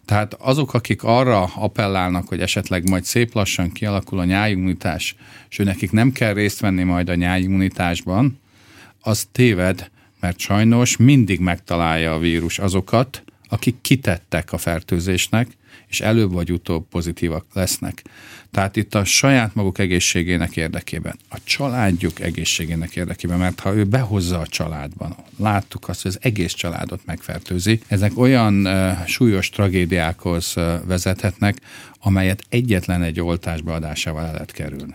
Tehát 0.05 0.35
azok, 0.35 0.75
akik 0.75 1.03
arra 1.03 1.43
appellálnak, 1.43 2.29
hogy 2.29 2.41
esetleg 2.41 2.89
majd 2.89 3.05
szép 3.05 3.35
lassan 3.35 3.73
kialakul 3.73 4.19
a 4.19 4.25
nyájimmunitás, 4.25 5.15
és 5.49 5.59
ő 5.59 5.65
nekik 5.65 5.91
nem 5.91 6.13
kell 6.13 6.33
részt 6.33 6.61
venni 6.61 6.83
majd 6.83 7.09
a 7.09 7.15
nyájimmunitásban, 7.15 8.41
az 9.01 9.29
téved, 9.33 9.91
mert 10.21 10.39
sajnos 10.39 10.97
mindig 10.97 11.41
megtalálja 11.41 12.15
a 12.15 12.19
vírus 12.19 12.59
azokat, 12.59 13.23
akik 13.49 13.81
kitettek 13.81 14.53
a 14.53 14.59
fertőzésnek, 14.59 15.49
és 15.87 16.01
előbb 16.01 16.33
vagy 16.33 16.53
utóbb 16.53 16.89
pozitívak 16.89 17.45
lesznek. 17.53 18.03
Tehát 18.51 18.77
itt 18.77 18.95
a 18.95 19.05
saját 19.05 19.55
maguk 19.55 19.79
egészségének 19.79 20.57
érdekében, 20.57 21.19
a 21.31 21.39
családjuk 21.45 22.21
egészségének 22.21 22.97
érdekében, 22.97 23.39
mert 23.39 23.61
ha 23.61 23.75
ő 23.75 23.85
behozza 23.85 24.39
a 24.39 24.47
családban, 24.47 25.17
láttuk 25.37 25.89
azt, 25.89 26.03
hogy 26.03 26.11
az 26.11 26.19
egész 26.23 26.53
családot 26.53 27.01
megfertőzi, 27.05 27.81
ezek 27.87 28.19
olyan 28.19 28.67
uh, 28.67 29.07
súlyos 29.07 29.51
tragédiákhoz 29.51 30.53
uh, 30.57 30.87
vezethetnek, 30.87 31.57
amelyet 32.01 32.43
egyetlen 32.49 33.03
egy 33.03 33.21
oltás 33.21 33.61
beadásával 33.61 34.25
el 34.25 34.33
lehet 34.33 34.53
kerülni. 34.53 34.95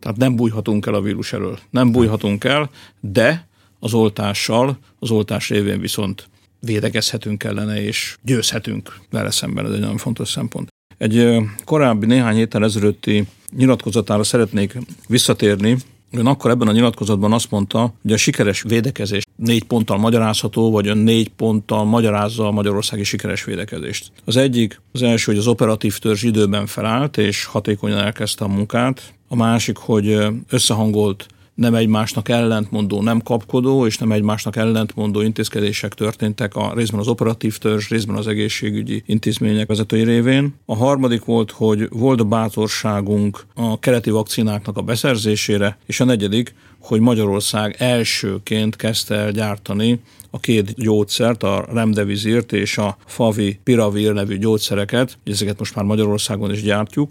Tehát 0.00 0.16
nem 0.16 0.36
bújhatunk 0.36 0.86
el 0.86 0.94
a 0.94 1.00
vírus 1.00 1.32
elől. 1.32 1.58
Nem 1.70 1.92
bújhatunk 1.92 2.44
el, 2.44 2.70
de 3.00 3.46
az 3.78 3.94
oltással, 3.94 4.78
az 4.98 5.10
oltás 5.10 5.48
révén 5.48 5.80
viszont 5.80 6.28
védekezhetünk 6.66 7.44
ellene, 7.44 7.82
és 7.82 8.16
győzhetünk 8.22 8.98
vele 9.10 9.30
szemben, 9.30 9.66
ez 9.66 9.72
egy 9.72 9.80
nagyon 9.80 9.96
fontos 9.96 10.28
szempont. 10.28 10.68
Egy 10.98 11.36
korábbi 11.64 12.06
néhány 12.06 12.36
héttel 12.36 12.64
ezelőtti 12.64 13.26
nyilatkozatára 13.56 14.22
szeretnék 14.22 14.78
visszatérni. 15.08 15.76
Ön 16.10 16.26
akkor 16.26 16.50
ebben 16.50 16.68
a 16.68 16.72
nyilatkozatban 16.72 17.32
azt 17.32 17.50
mondta, 17.50 17.94
hogy 18.02 18.12
a 18.12 18.16
sikeres 18.16 18.62
védekezés 18.62 19.22
négy 19.36 19.64
ponttal 19.64 19.98
magyarázható, 19.98 20.70
vagy 20.70 20.86
ön 20.86 20.98
négy 20.98 21.28
ponttal 21.28 21.84
magyarázza 21.84 22.46
a 22.46 22.50
magyarországi 22.50 23.04
sikeres 23.04 23.44
védekezést. 23.44 24.12
Az 24.24 24.36
egyik, 24.36 24.80
az 24.92 25.02
első, 25.02 25.24
hogy 25.30 25.40
az 25.40 25.46
operatív 25.46 25.98
törzs 25.98 26.22
időben 26.22 26.66
felállt, 26.66 27.18
és 27.18 27.44
hatékonyan 27.44 27.98
elkezdte 27.98 28.44
a 28.44 28.48
munkát. 28.48 29.12
A 29.28 29.36
másik, 29.36 29.76
hogy 29.76 30.18
összehangolt 30.48 31.26
nem 31.54 31.74
egymásnak 31.74 32.28
ellentmondó, 32.28 33.02
nem 33.02 33.20
kapkodó, 33.20 33.86
és 33.86 33.98
nem 33.98 34.12
egymásnak 34.12 34.56
ellentmondó 34.56 35.20
intézkedések 35.20 35.94
történtek 35.94 36.54
a 36.54 36.72
részben 36.74 37.00
az 37.00 37.08
operatív 37.08 37.58
törzs, 37.58 37.88
részben 37.88 38.16
az 38.16 38.26
egészségügyi 38.26 39.02
intézmények 39.06 39.68
vezetői 39.68 40.04
révén. 40.04 40.54
A 40.66 40.76
harmadik 40.76 41.24
volt, 41.24 41.50
hogy 41.50 41.88
volt 41.90 42.20
a 42.20 42.24
bátorságunk 42.24 43.46
a 43.54 43.78
keleti 43.78 44.10
vakcináknak 44.10 44.76
a 44.76 44.82
beszerzésére, 44.82 45.78
és 45.86 46.00
a 46.00 46.04
negyedik, 46.04 46.54
hogy 46.80 47.00
Magyarország 47.00 47.74
elsőként 47.78 48.76
kezdte 48.76 49.14
el 49.14 49.30
gyártani 49.30 50.00
a 50.30 50.40
két 50.40 50.74
gyógyszert, 50.74 51.42
a 51.42 51.66
Remdevizirt 51.72 52.52
és 52.52 52.78
a 52.78 52.96
Favi 53.06 53.60
Piravir 53.64 54.12
nevű 54.12 54.38
gyógyszereket, 54.38 55.18
ezeket 55.24 55.58
most 55.58 55.74
már 55.74 55.84
Magyarországon 55.84 56.52
is 56.52 56.62
gyártjuk, 56.62 57.10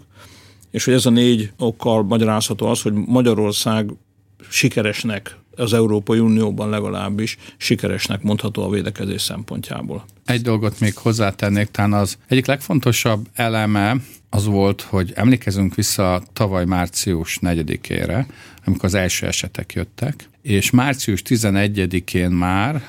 és 0.70 0.84
hogy 0.84 0.94
ez 0.94 1.06
a 1.06 1.10
négy 1.10 1.52
okkal 1.58 2.02
magyarázható 2.02 2.66
az, 2.66 2.82
hogy 2.82 2.92
Magyarország 2.92 3.92
sikeresnek 4.48 5.36
az 5.56 5.72
Európai 5.72 6.18
Unióban 6.18 6.70
legalábbis 6.70 7.36
sikeresnek 7.56 8.22
mondható 8.22 8.62
a 8.62 8.70
védekezés 8.70 9.22
szempontjából. 9.22 10.04
Egy 10.24 10.42
dolgot 10.42 10.80
még 10.80 10.96
hozzátennék, 10.96 11.70
talán 11.70 11.92
az 11.92 12.18
egyik 12.28 12.46
legfontosabb 12.46 13.26
eleme 13.34 13.96
az 14.30 14.46
volt, 14.46 14.80
hogy 14.80 15.12
emlékezünk 15.14 15.74
vissza 15.74 16.22
tavaly 16.32 16.64
március 16.64 17.38
4-ére, 17.42 18.24
amikor 18.64 18.84
az 18.84 18.94
első 18.94 19.26
esetek 19.26 19.72
jöttek, 19.72 20.28
és 20.42 20.70
március 20.70 21.22
11-én 21.28 22.30
már 22.30 22.82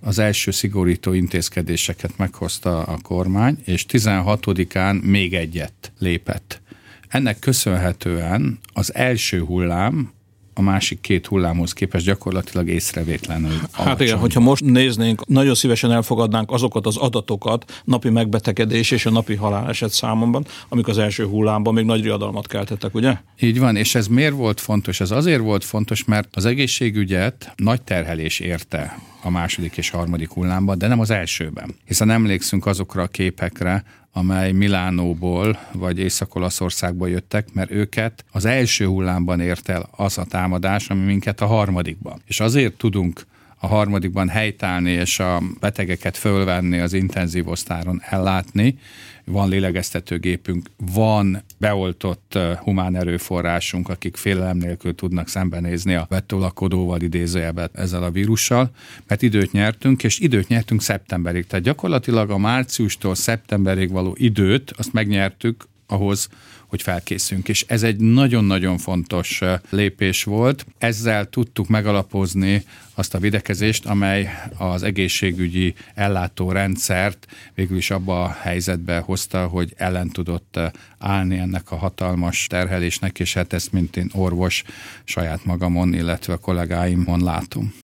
az 0.00 0.18
első 0.18 0.50
szigorító 0.50 1.12
intézkedéseket 1.12 2.16
meghozta 2.16 2.82
a 2.82 2.98
kormány, 3.02 3.58
és 3.64 3.86
16-án 3.88 5.02
még 5.02 5.34
egyet 5.34 5.92
lépett. 5.98 6.60
Ennek 7.08 7.38
köszönhetően 7.38 8.58
az 8.72 8.94
első 8.94 9.40
hullám 9.40 10.12
a 10.54 10.62
másik 10.62 11.00
két 11.00 11.26
hullámhoz 11.26 11.72
képest 11.72 12.04
gyakorlatilag 12.04 12.68
észrevétlenül 12.68 13.50
alacsony. 13.50 13.86
Hát 13.86 14.00
igen, 14.00 14.18
hogyha 14.18 14.40
most 14.40 14.64
néznénk, 14.64 15.26
nagyon 15.26 15.54
szívesen 15.54 15.92
elfogadnánk 15.92 16.50
azokat 16.50 16.86
az 16.86 16.96
adatokat 16.96 17.82
napi 17.84 18.10
megbetegedés 18.10 18.90
és 18.90 19.06
a 19.06 19.10
napi 19.10 19.34
haláleset 19.34 19.90
számomban, 19.90 20.46
amik 20.68 20.88
az 20.88 20.98
első 20.98 21.26
hullámban 21.26 21.74
még 21.74 21.84
nagy 21.84 22.02
riadalmat 22.02 22.46
keltettek, 22.46 22.94
ugye? 22.94 23.16
Így 23.40 23.58
van, 23.58 23.76
és 23.76 23.94
ez 23.94 24.06
miért 24.06 24.34
volt 24.34 24.60
fontos? 24.60 25.00
Ez 25.00 25.10
azért 25.10 25.40
volt 25.40 25.64
fontos, 25.64 26.04
mert 26.04 26.36
az 26.36 26.44
egészségügyet 26.44 27.52
nagy 27.56 27.82
terhelés 27.82 28.40
érte 28.40 28.98
a 29.22 29.30
második 29.30 29.76
és 29.76 29.90
harmadik 29.90 30.32
hullámban, 30.32 30.78
de 30.78 30.86
nem 30.86 31.00
az 31.00 31.10
elsőben. 31.10 31.74
Hiszen 31.86 32.10
emlékszünk 32.10 32.66
azokra 32.66 33.02
a 33.02 33.06
képekre, 33.06 33.84
amely 34.16 34.52
Milánóból 34.52 35.58
vagy 35.72 35.98
Észak-Olaszországból 35.98 37.08
jöttek, 37.08 37.52
mert 37.52 37.70
őket 37.70 38.24
az 38.32 38.44
első 38.44 38.86
hullámban 38.86 39.40
ért 39.40 39.68
el 39.68 39.88
az 39.90 40.18
a 40.18 40.24
támadás, 40.24 40.90
ami 40.90 41.04
minket 41.04 41.40
a 41.40 41.46
harmadikban. 41.46 42.22
És 42.26 42.40
azért 42.40 42.74
tudunk 42.74 43.26
a 43.58 43.66
harmadikban 43.66 44.28
helytállni 44.28 44.90
és 44.90 45.18
a 45.18 45.42
betegeket 45.60 46.16
fölvenni 46.16 46.78
az 46.78 46.92
intenzív 46.92 47.48
osztáron 47.48 48.02
ellátni, 48.04 48.78
van 49.24 49.48
lélegeztetőgépünk, 49.48 50.70
van 50.92 51.42
beoltott 51.64 52.38
humán 52.62 52.96
erőforrásunk, 52.96 53.88
akik 53.88 54.16
félelem 54.16 54.56
nélkül 54.56 54.94
tudnak 54.94 55.28
szembenézni 55.28 55.94
a 55.94 56.06
vetőlakodóval 56.08 57.00
idézőjelben 57.00 57.68
ezzel 57.72 58.02
a 58.02 58.10
vírussal, 58.10 58.70
mert 59.06 59.22
időt 59.22 59.52
nyertünk, 59.52 60.04
és 60.04 60.18
időt 60.18 60.48
nyertünk 60.48 60.82
szeptemberig. 60.82 61.46
Tehát 61.46 61.64
gyakorlatilag 61.64 62.30
a 62.30 62.38
márciustól 62.38 63.14
szeptemberig 63.14 63.90
való 63.90 64.14
időt, 64.18 64.72
azt 64.76 64.92
megnyertük 64.92 65.64
ahhoz, 65.86 66.28
hogy 66.74 66.82
felkészünk. 66.82 67.48
És 67.48 67.64
ez 67.68 67.82
egy 67.82 67.96
nagyon-nagyon 67.96 68.78
fontos 68.78 69.40
lépés 69.70 70.24
volt. 70.24 70.66
Ezzel 70.78 71.28
tudtuk 71.28 71.68
megalapozni 71.68 72.64
azt 72.94 73.14
a 73.14 73.18
videkezést, 73.18 73.86
amely 73.86 74.28
az 74.58 74.82
egészségügyi 74.82 75.74
ellátórendszert 75.94 77.26
végül 77.54 77.76
is 77.76 77.90
abba 77.90 78.22
a 78.22 78.36
helyzetbe 78.40 78.98
hozta, 78.98 79.46
hogy 79.46 79.74
ellen 79.76 80.08
tudott 80.08 80.60
állni 80.98 81.38
ennek 81.38 81.70
a 81.70 81.76
hatalmas 81.76 82.46
terhelésnek, 82.46 83.18
és 83.18 83.34
hát 83.34 83.52
ezt 83.52 83.72
mint 83.72 83.96
én 83.96 84.10
orvos 84.12 84.62
saját 85.04 85.44
magamon, 85.44 85.94
illetve 85.94 86.32
a 86.32 86.38
kollégáimon 86.38 87.22
látom. 87.22 87.74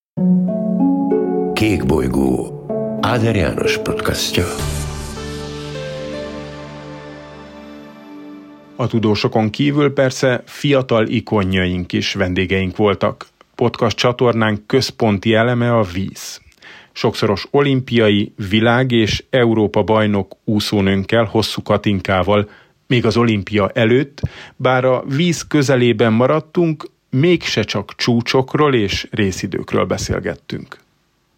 Kék 1.54 1.86
bolygó. 1.86 2.54
Áder 3.00 3.36
János 3.36 3.78
podcastja. 3.78 4.44
A 8.80 8.86
tudósokon 8.86 9.50
kívül 9.50 9.92
persze 9.92 10.42
fiatal 10.46 11.06
ikonjaink 11.06 11.92
is 11.92 12.14
vendégeink 12.14 12.76
voltak. 12.76 13.26
Podcast 13.54 13.96
csatornánk 13.96 14.66
központi 14.66 15.34
eleme 15.34 15.76
a 15.76 15.82
víz. 15.82 16.40
Sokszoros 16.92 17.46
olimpiai, 17.50 18.32
világ 18.48 18.90
és 18.90 19.24
Európa 19.30 19.82
bajnok 19.82 20.36
úszónőnkkel, 20.44 21.24
Hosszú 21.24 21.62
Katinkával, 21.62 22.48
még 22.86 23.06
az 23.06 23.16
olimpia 23.16 23.68
előtt, 23.68 24.20
bár 24.56 24.84
a 24.84 25.04
víz 25.06 25.46
közelében 25.46 26.12
maradtunk, 26.12 26.84
mégse 27.10 27.62
csak 27.62 27.94
csúcsokról 27.96 28.74
és 28.74 29.08
részidőkről 29.10 29.84
beszélgettünk. 29.84 30.78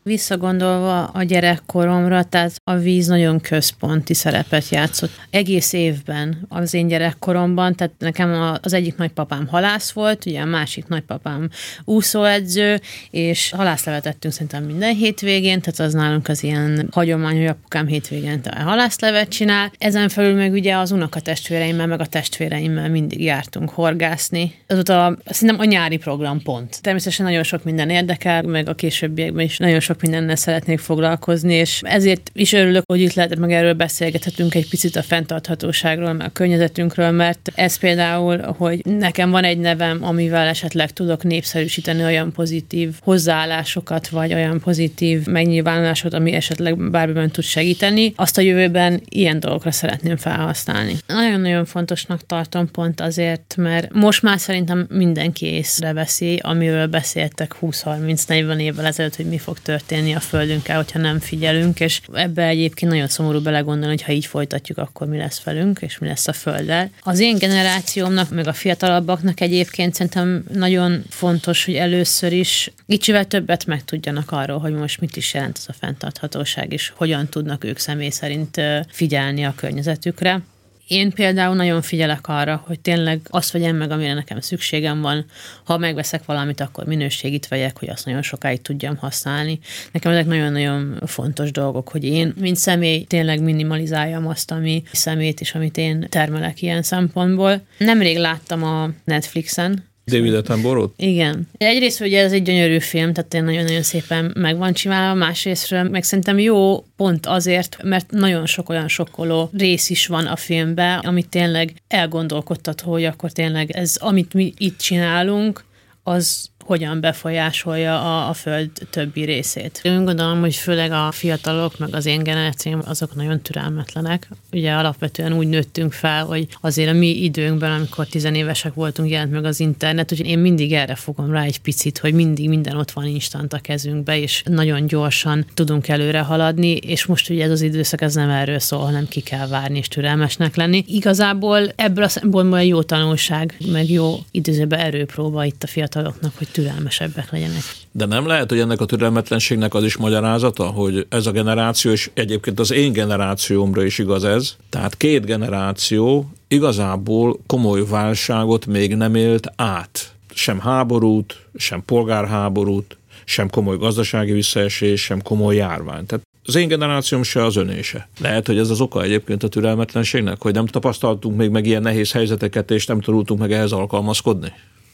Visszagondolva 0.04 1.04
a 1.04 1.22
gyerekkoromra, 1.22 2.22
tehát 2.22 2.52
a 2.64 2.74
víz 2.74 3.06
nagyon 3.06 3.40
központi 3.40 4.14
szerepet 4.14 4.68
játszott. 4.68 5.10
Egész 5.30 5.72
évben 5.72 6.46
az 6.48 6.74
én 6.74 6.86
gyerekkoromban, 6.86 7.74
tehát 7.74 7.92
nekem 7.98 8.58
az 8.62 8.72
egyik 8.72 8.96
nagypapám 8.96 9.46
halász 9.46 9.90
volt, 9.90 10.26
ugye 10.26 10.40
a 10.40 10.44
másik 10.44 10.86
nagypapám 10.86 11.48
úszóedző, 11.84 12.80
és 13.10 13.50
halászlevet 13.50 14.06
ettünk 14.06 14.34
szerintem 14.34 14.64
minden 14.64 14.94
hétvégén, 14.94 15.60
tehát 15.60 15.80
az 15.80 15.92
nálunk 15.92 16.28
az 16.28 16.42
ilyen 16.42 16.88
hagyomány, 16.90 17.36
hogy 17.36 17.46
apukám 17.46 17.86
hétvégén 17.86 18.40
halászlevet 18.64 19.28
csinál. 19.28 19.72
Ezen 19.78 20.08
felül 20.08 20.34
meg 20.34 20.52
ugye 20.52 20.76
az 20.76 20.90
unokatestvéreimmel, 20.90 21.86
meg 21.86 22.00
a 22.00 22.06
testvéreimmel 22.06 22.88
mindig 22.88 23.22
jártunk 23.22 23.70
horgászni. 23.70 24.54
Azóta 24.66 25.18
szerintem 25.26 25.60
a 25.60 25.64
nyári 25.64 25.96
program 25.96 26.42
pont. 26.42 26.82
Természetesen 26.82 27.26
nagyon 27.26 27.42
sok 27.42 27.64
minden 27.64 27.90
érdekel, 27.90 28.42
meg 28.42 28.68
a 28.68 28.74
későbbiekben 28.74 29.44
is 29.44 29.58
nagyon 29.58 29.80
sok 29.80 29.91
sok 29.92 30.00
mindennel 30.00 30.36
szeretnék 30.36 30.78
foglalkozni, 30.78 31.54
és 31.54 31.80
ezért 31.84 32.30
is 32.34 32.52
örülök, 32.52 32.82
hogy 32.86 33.00
itt 33.00 33.14
lehet, 33.14 33.38
meg 33.38 33.52
erről 33.52 33.72
beszélgethetünk 33.72 34.54
egy 34.54 34.68
picit 34.68 34.96
a 34.96 35.02
fenntarthatóságról, 35.02 36.12
meg 36.12 36.26
a 36.26 36.30
környezetünkről, 36.32 37.10
mert 37.10 37.52
ez 37.54 37.78
például, 37.78 38.38
hogy 38.38 38.80
nekem 38.84 39.30
van 39.30 39.44
egy 39.44 39.58
nevem, 39.58 40.04
amivel 40.04 40.46
esetleg 40.46 40.90
tudok 40.90 41.22
népszerűsíteni 41.22 42.02
olyan 42.02 42.32
pozitív 42.32 42.94
hozzáállásokat, 43.00 44.08
vagy 44.08 44.34
olyan 44.34 44.60
pozitív 44.60 45.26
megnyilvánulásokat, 45.26 46.14
ami 46.14 46.32
esetleg 46.32 46.90
bármiben 46.90 47.30
tud 47.30 47.44
segíteni, 47.44 48.12
azt 48.16 48.38
a 48.38 48.40
jövőben 48.40 49.00
ilyen 49.08 49.40
dolgokra 49.40 49.70
szeretném 49.70 50.16
felhasználni. 50.16 50.96
Nagyon-nagyon 51.06 51.64
fontosnak 51.64 52.26
tartom 52.26 52.70
pont 52.70 53.00
azért, 53.00 53.54
mert 53.56 53.92
most 53.92 54.22
már 54.22 54.38
szerintem 54.38 54.86
mindenki 54.90 55.46
észreveszi, 55.46 56.40
amiről 56.42 56.86
beszéltek 56.86 57.54
20-30-40 57.60 58.60
évvel 58.60 58.86
ezelőtt, 58.86 59.16
hogy 59.16 59.26
mi 59.26 59.38
fog 59.38 59.58
történni 59.58 59.80
történni 59.86 60.14
a 60.14 60.20
Földünkkel, 60.20 60.76
hogyha 60.76 60.98
nem 60.98 61.18
figyelünk, 61.18 61.80
és 61.80 62.00
ebbe 62.12 62.46
egyébként 62.46 62.90
nagyon 62.90 63.08
szomorú 63.08 63.40
belegondolni, 63.40 63.94
hogy 63.94 64.02
ha 64.02 64.12
így 64.12 64.26
folytatjuk, 64.26 64.78
akkor 64.78 65.06
mi 65.06 65.16
lesz 65.16 65.42
velünk, 65.42 65.80
és 65.80 65.98
mi 65.98 66.06
lesz 66.06 66.28
a 66.28 66.32
Földdel. 66.32 66.90
Az 67.02 67.18
én 67.18 67.38
generációmnak, 67.38 68.30
meg 68.30 68.46
a 68.46 68.52
fiatalabbaknak 68.52 69.40
egyébként 69.40 69.94
szerintem 69.94 70.44
nagyon 70.52 71.04
fontos, 71.08 71.64
hogy 71.64 71.74
először 71.74 72.32
is 72.32 72.72
kicsivel 72.86 73.24
többet 73.24 73.66
megtudjanak 73.66 74.30
arról, 74.30 74.58
hogy 74.58 74.72
most 74.72 75.00
mit 75.00 75.16
is 75.16 75.34
jelent 75.34 75.56
ez 75.58 75.64
a 75.68 75.72
fenntarthatóság, 75.72 76.72
és 76.72 76.92
hogyan 76.96 77.28
tudnak 77.28 77.64
ők 77.64 77.78
személy 77.78 78.10
szerint 78.10 78.60
figyelni 78.88 79.44
a 79.44 79.54
környezetükre. 79.56 80.40
Én 80.86 81.10
például 81.10 81.54
nagyon 81.54 81.82
figyelek 81.82 82.28
arra, 82.28 82.62
hogy 82.66 82.80
tényleg 82.80 83.20
azt 83.30 83.50
vegyem 83.50 83.76
meg, 83.76 83.90
amire 83.90 84.14
nekem 84.14 84.40
szükségem 84.40 85.00
van. 85.00 85.24
Ha 85.64 85.78
megveszek 85.78 86.24
valamit, 86.24 86.60
akkor 86.60 86.84
minőségit 86.84 87.48
vegyek, 87.48 87.78
hogy 87.78 87.88
azt 87.88 88.04
nagyon 88.04 88.22
sokáig 88.22 88.62
tudjam 88.62 88.96
használni. 88.96 89.58
Nekem 89.92 90.12
ezek 90.12 90.26
nagyon-nagyon 90.26 90.98
fontos 91.06 91.50
dolgok, 91.50 91.88
hogy 91.88 92.04
én, 92.04 92.34
mint 92.40 92.56
személy, 92.56 93.04
tényleg 93.04 93.42
minimalizáljam 93.42 94.26
azt, 94.26 94.50
ami 94.50 94.82
szemét 94.92 95.40
és 95.40 95.54
amit 95.54 95.76
én 95.76 96.06
termelek 96.08 96.62
ilyen 96.62 96.82
szempontból. 96.82 97.62
Nemrég 97.78 98.18
láttam 98.18 98.62
a 98.62 98.90
Netflixen, 99.04 99.90
David 100.04 100.34
Attenborough? 100.34 100.92
Igen. 100.96 101.48
Egyrészt 101.58 102.00
ugye 102.00 102.22
ez 102.22 102.32
egy 102.32 102.42
gyönyörű 102.42 102.78
film, 102.78 103.12
tehát 103.12 103.46
nagyon-nagyon 103.46 103.82
szépen 103.82 104.32
meg 104.34 104.56
van 104.56 104.72
csinálva, 104.72 105.14
másrésztről 105.14 105.82
meg 105.82 106.02
szerintem 106.02 106.38
jó 106.38 106.84
pont 106.96 107.26
azért, 107.26 107.76
mert 107.82 108.10
nagyon 108.10 108.46
sok 108.46 108.68
olyan 108.68 108.88
sokkoló 108.88 109.50
rész 109.52 109.90
is 109.90 110.06
van 110.06 110.26
a 110.26 110.36
filmben, 110.36 110.98
amit 110.98 111.28
tényleg 111.28 111.74
elgondolkodtat, 111.88 112.80
hogy 112.80 113.04
akkor 113.04 113.32
tényleg 113.32 113.70
ez, 113.70 113.96
amit 113.98 114.34
mi 114.34 114.52
itt 114.58 114.78
csinálunk, 114.78 115.64
az 116.02 116.50
hogyan 116.64 117.00
befolyásolja 117.00 118.00
a, 118.00 118.28
a 118.28 118.32
föld 118.32 118.70
többi 118.90 119.24
részét. 119.24 119.80
Én 119.82 120.04
gondolom, 120.04 120.40
hogy 120.40 120.54
főleg 120.54 120.90
a 120.90 121.10
fiatalok, 121.12 121.78
meg 121.78 121.94
az 121.94 122.06
én 122.06 122.22
generációm, 122.22 122.80
azok 122.84 123.14
nagyon 123.14 123.40
türelmetlenek. 123.40 124.28
Ugye 124.52 124.72
alapvetően 124.72 125.32
úgy 125.32 125.48
nőttünk 125.48 125.92
fel, 125.92 126.24
hogy 126.24 126.46
azért 126.60 126.90
a 126.90 126.92
mi 126.92 127.22
időnkben, 127.22 127.70
amikor 127.70 128.06
tizenévesek 128.06 128.74
voltunk, 128.74 129.10
jelent 129.10 129.32
meg 129.32 129.44
az 129.44 129.60
internet, 129.60 130.12
úgyhogy 130.12 130.28
én 130.28 130.38
mindig 130.38 130.72
erre 130.72 130.94
fogom 130.94 131.30
rá 131.30 131.42
egy 131.42 131.60
picit, 131.60 131.98
hogy 131.98 132.14
mindig 132.14 132.48
minden 132.48 132.76
ott 132.76 132.90
van 132.90 133.06
instant 133.06 133.52
a 133.52 133.58
kezünkbe, 133.58 134.18
és 134.18 134.42
nagyon 134.46 134.86
gyorsan 134.86 135.46
tudunk 135.54 135.88
előre 135.88 136.20
haladni, 136.20 136.76
és 136.76 137.06
most 137.06 137.30
ugye 137.30 137.44
ez 137.44 137.50
az 137.50 137.62
időszak 137.62 138.00
ez 138.00 138.14
nem 138.14 138.30
erről 138.30 138.58
szól, 138.58 138.80
hanem 138.80 139.08
ki 139.08 139.20
kell 139.20 139.46
várni 139.46 139.78
és 139.78 139.88
türelmesnek 139.88 140.56
lenni. 140.56 140.84
Igazából 140.86 141.72
ebből 141.76 142.04
a 142.04 142.08
szempontból 142.08 142.62
jó 142.62 142.82
tanulság, 142.82 143.56
meg 143.66 143.90
jó 143.90 144.18
időzőbe 144.30 144.78
erőpróba 144.78 145.44
itt 145.44 145.62
a 145.62 145.66
fiataloknak, 145.66 146.32
hogy 146.38 146.48
türelmesebbek 146.62 147.30
legyenek. 147.30 147.62
De 147.92 148.06
nem 148.06 148.26
lehet, 148.26 148.50
hogy 148.50 148.58
ennek 148.58 148.80
a 148.80 148.84
türelmetlenségnek 148.84 149.74
az 149.74 149.84
is 149.84 149.96
magyarázata, 149.96 150.64
hogy 150.64 151.06
ez 151.08 151.26
a 151.26 151.30
generáció, 151.30 151.90
és 151.90 152.10
egyébként 152.14 152.60
az 152.60 152.72
én 152.72 152.92
generációmra 152.92 153.84
is 153.84 153.98
igaz 153.98 154.24
ez, 154.24 154.56
tehát 154.68 154.96
két 154.96 155.24
generáció 155.24 156.30
igazából 156.48 157.38
komoly 157.46 157.84
válságot 157.88 158.66
még 158.66 158.94
nem 158.94 159.14
élt 159.14 159.52
át. 159.56 160.12
Sem 160.34 160.60
háborút, 160.60 161.46
sem 161.56 161.84
polgárháborút, 161.84 162.96
sem 163.24 163.50
komoly 163.50 163.76
gazdasági 163.76 164.32
visszaesés, 164.32 165.02
sem 165.02 165.22
komoly 165.22 165.54
járvány. 165.54 166.06
Tehát 166.06 166.26
az 166.44 166.54
én 166.54 166.68
generációm 166.68 167.22
se 167.22 167.44
az 167.44 167.56
önése. 167.56 168.08
Lehet, 168.20 168.46
hogy 168.46 168.58
ez 168.58 168.70
az 168.70 168.80
oka 168.80 169.02
egyébként 169.02 169.42
a 169.42 169.48
türelmetlenségnek, 169.48 170.42
hogy 170.42 170.54
nem 170.54 170.66
tapasztaltunk 170.66 171.36
még 171.36 171.50
meg 171.50 171.66
ilyen 171.66 171.82
nehéz 171.82 172.12
helyzeteket, 172.12 172.70
és 172.70 172.86
nem 172.86 173.00
tudultunk 173.00 173.40
meg 173.40 173.52
ehhez 173.52 173.72
alkalmazkodni? 173.72 174.52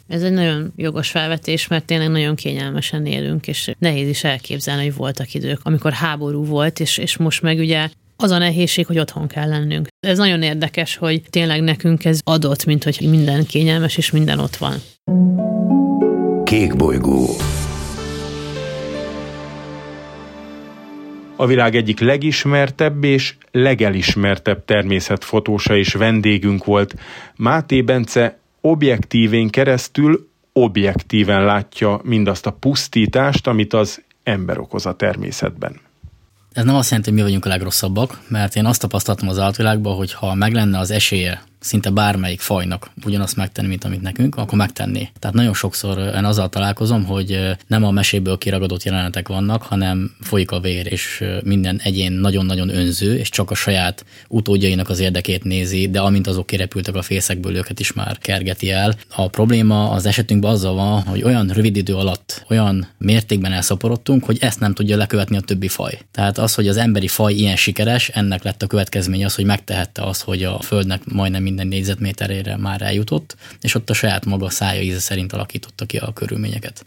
Ez 0.09 0.23
egy 0.23 0.33
nagyon 0.33 0.73
jogos 0.77 1.11
felvetés, 1.11 1.67
mert 1.67 1.85
tényleg 1.85 2.09
nagyon 2.09 2.35
kényelmesen 2.35 3.07
élünk, 3.07 3.47
és 3.47 3.71
nehéz 3.79 4.09
is 4.09 4.25
elképzelni, 4.25 4.83
hogy 4.85 4.95
voltak 4.95 5.35
idők, 5.35 5.61
amikor 5.63 5.93
háború 5.93 6.45
volt, 6.45 6.81
és, 6.81 6.99
és 6.99 7.17
most 7.17 7.43
meg 7.43 7.59
ugye 7.59 7.89
az 8.17 8.31
a 8.31 8.39
nehézség, 8.39 8.87
hogy 8.87 8.99
otthon 8.99 9.27
kell 9.27 9.49
lennünk. 9.49 9.87
Ez 10.07 10.19
nagyon 10.19 10.43
érdekes, 10.43 10.97
hogy 10.97 11.23
tényleg 11.31 11.63
nekünk 11.63 12.05
ez 12.05 12.21
adott, 12.25 12.65
mint 12.65 12.85
hogy 12.85 13.07
minden 13.11 13.47
kényelmes, 13.47 13.97
és 13.97 14.11
minden 14.11 14.39
ott 14.39 14.57
van. 14.57 14.75
Kék 16.45 16.77
bolygó. 16.77 17.27
A 21.37 21.47
világ 21.47 21.75
egyik 21.77 22.01
legismertebb 22.01 23.05
és 23.05 23.35
legelismertebb 23.51 24.65
természetfotósa 24.65 25.77
és 25.77 25.93
vendégünk 25.93 26.65
volt. 26.65 26.95
Máté 27.37 27.83
Bence 27.83 28.39
objektívén 28.61 29.49
keresztül 29.49 30.29
objektíven 30.53 31.45
látja 31.45 32.01
mindazt 32.03 32.47
a 32.47 32.53
pusztítást, 32.53 33.47
amit 33.47 33.73
az 33.73 34.03
ember 34.23 34.59
okoz 34.59 34.87
a 34.87 34.97
természetben. 34.97 35.81
Ez 36.53 36.65
nem 36.65 36.75
azt 36.75 36.89
jelenti, 36.89 37.11
hogy 37.11 37.19
mi 37.19 37.25
vagyunk 37.25 37.45
a 37.45 37.49
legrosszabbak, 37.49 38.21
mert 38.29 38.57
én 38.57 38.65
azt 38.65 38.81
tapasztaltam 38.81 39.29
az 39.29 39.39
állatvilágban, 39.39 39.97
hogy 39.97 40.13
ha 40.13 40.35
meg 40.35 40.53
lenne 40.53 40.79
az 40.79 40.91
esélye 40.91 41.43
szinte 41.61 41.91
bármelyik 41.91 42.41
fajnak 42.41 42.91
ugyanazt 43.05 43.37
megtenni, 43.37 43.69
mint 43.69 43.85
amit 43.85 44.03
nekünk, 44.03 44.37
akkor 44.37 44.59
megtenné. 44.59 45.11
Tehát 45.19 45.37
nagyon 45.37 45.55
sokszor 45.55 45.99
én 45.99 46.25
azzal 46.25 46.49
találkozom, 46.49 47.05
hogy 47.05 47.57
nem 47.67 47.85
a 47.85 47.91
meséből 47.91 48.39
kiragadott 48.39 48.83
jelenetek 48.83 49.29
vannak, 49.29 49.63
hanem 49.63 50.15
folyik 50.21 50.51
a 50.51 50.61
vér, 50.61 50.93
és 50.93 51.25
minden 51.45 51.81
egyén 51.83 52.13
nagyon-nagyon 52.13 52.69
önző, 52.69 53.17
és 53.17 53.29
csak 53.29 53.51
a 53.51 53.55
saját 53.55 54.05
utódjainak 54.29 54.89
az 54.89 54.99
érdekét 54.99 55.45
nézi, 55.45 55.89
de 55.89 56.01
amint 56.01 56.27
azok 56.27 56.47
kirepültek 56.47 56.95
a 56.95 57.03
fészekből, 57.03 57.57
őket 57.57 57.81
is 57.81 57.93
már 57.93 58.19
kergeti 58.19 58.71
el. 58.71 58.95
A 59.15 59.29
probléma 59.29 59.91
az 59.91 60.07
esetünkben 60.07 60.51
azzal 60.51 60.75
van, 60.75 61.03
hogy 61.03 61.23
olyan 61.23 61.49
rövid 61.49 61.77
idő 61.77 61.95
alatt 61.95 62.45
olyan 62.49 62.89
mértékben 62.99 63.53
elszaporodtunk, 63.53 64.25
hogy 64.25 64.37
ezt 64.41 64.61
nem 64.61 64.75
tudja 64.75 64.97
lekövetni 64.97 65.37
a 65.37 65.41
többi 65.41 65.69
faj. 65.69 65.99
Tehát 66.11 66.39
az, 66.39 66.55
hogy 66.55 66.69
az 66.69 66.77
emberi 66.77 67.09
faj 67.09 67.35
ilyen 67.35 67.57
sikeres, 67.57 68.09
ennek 68.09 68.43
lett 68.43 68.63
a 68.63 68.67
következménye 68.67 69.25
az, 69.25 69.35
hogy 69.35 69.45
megtehette 69.45 70.03
azt, 70.03 70.23
hogy 70.23 70.43
a 70.43 70.61
Földnek 70.61 71.05
majdnem 71.05 71.47
minden 71.49 71.67
négyzetméterére 71.67 72.57
már 72.57 72.83
eljutott, 72.83 73.37
és 73.61 73.75
ott 73.75 73.91
a 73.91 73.95
saját 73.95 74.25
maga 74.25 74.51
szája 74.51 74.81
íze 74.81 74.99
szerint 74.99 75.33
alakította 75.33 75.87
ki 75.87 75.97
a 75.97 76.13
körülményeket. 76.13 76.85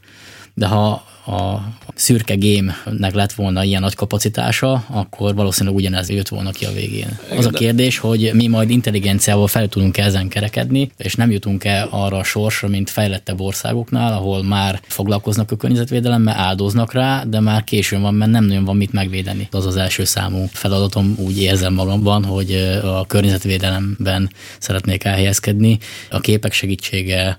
De 0.53 0.67
ha 0.67 1.09
a 1.25 1.61
szürke 1.95 2.35
game-nek 2.39 3.13
lett 3.13 3.31
volna 3.31 3.63
ilyen 3.63 3.81
nagy 3.81 3.95
kapacitása, 3.95 4.85
akkor 4.89 5.35
valószínűleg 5.35 5.77
ugyanez 5.77 6.09
jött 6.09 6.27
volna 6.27 6.51
ki 6.51 6.65
a 6.65 6.71
végén. 6.71 7.19
Az 7.37 7.45
a 7.45 7.49
kérdés, 7.49 7.97
hogy 7.97 8.31
mi 8.33 8.47
majd 8.47 8.69
intelligenciával 8.69 9.47
fel 9.47 9.67
tudunk 9.67 9.97
-e 9.97 10.03
ezen 10.03 10.27
kerekedni, 10.27 10.91
és 10.97 11.15
nem 11.15 11.31
jutunk-e 11.31 11.87
arra 11.89 12.17
a 12.17 12.23
sorsra, 12.23 12.67
mint 12.67 12.89
fejlettebb 12.89 13.39
országoknál, 13.39 14.13
ahol 14.13 14.43
már 14.43 14.79
foglalkoznak 14.87 15.51
a 15.51 15.55
környezetvédelemmel, 15.55 16.37
áldoznak 16.37 16.93
rá, 16.93 17.23
de 17.23 17.39
már 17.39 17.63
későn 17.63 18.01
van, 18.01 18.13
mert 18.13 18.31
nem 18.31 18.45
nagyon 18.45 18.65
van 18.65 18.75
mit 18.75 18.93
megvédeni. 18.93 19.47
Az 19.51 19.65
az 19.65 19.75
első 19.75 20.03
számú 20.03 20.45
feladatom, 20.51 21.15
úgy 21.17 21.41
érzem 21.41 21.73
magamban, 21.73 22.23
hogy 22.23 22.79
a 22.83 23.05
környezetvédelemben 23.05 24.29
szeretnék 24.59 25.03
elhelyezkedni. 25.03 25.77
A 26.09 26.19
képek 26.19 26.53
segítsége, 26.53 27.37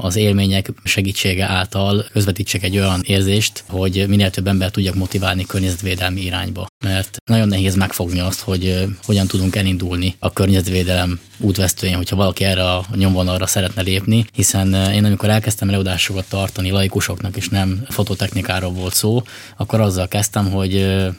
az 0.00 0.16
élmények 0.16 0.72
segítsége 0.84 1.44
által 1.44 2.04
közvetítsek 2.48 2.62
egy 2.62 2.78
olyan 2.78 3.02
érzést, 3.06 3.64
hogy 3.68 4.04
minél 4.08 4.30
több 4.30 4.46
ember 4.46 4.70
tudjak 4.70 4.94
motiválni 4.94 5.46
környezetvédelmi 5.46 6.20
irányba. 6.20 6.66
Mert 6.84 7.16
nagyon 7.24 7.48
nehéz 7.48 7.74
megfogni 7.74 8.20
azt, 8.20 8.40
hogy 8.40 8.84
hogyan 9.04 9.26
tudunk 9.26 9.56
elindulni 9.56 10.14
a 10.18 10.32
környezetvédelem 10.32 11.20
útvesztőjén, 11.38 11.96
hogyha 11.96 12.16
valaki 12.16 12.44
erre 12.44 12.70
a 12.72 12.84
nyomvonalra 12.94 13.46
szeretne 13.46 13.82
lépni, 13.82 14.24
hiszen 14.32 14.74
én 14.92 15.04
amikor 15.04 15.28
elkezdtem 15.28 15.68
előadásokat 15.68 16.24
tartani 16.28 16.70
laikusoknak, 16.70 17.36
és 17.36 17.48
nem 17.48 17.84
fototechnikáról 17.88 18.70
volt 18.70 18.94
szó, 18.94 19.22
akkor 19.56 19.80
azzal 19.80 20.08
kezdtem, 20.08 20.50
hogy 20.50 20.74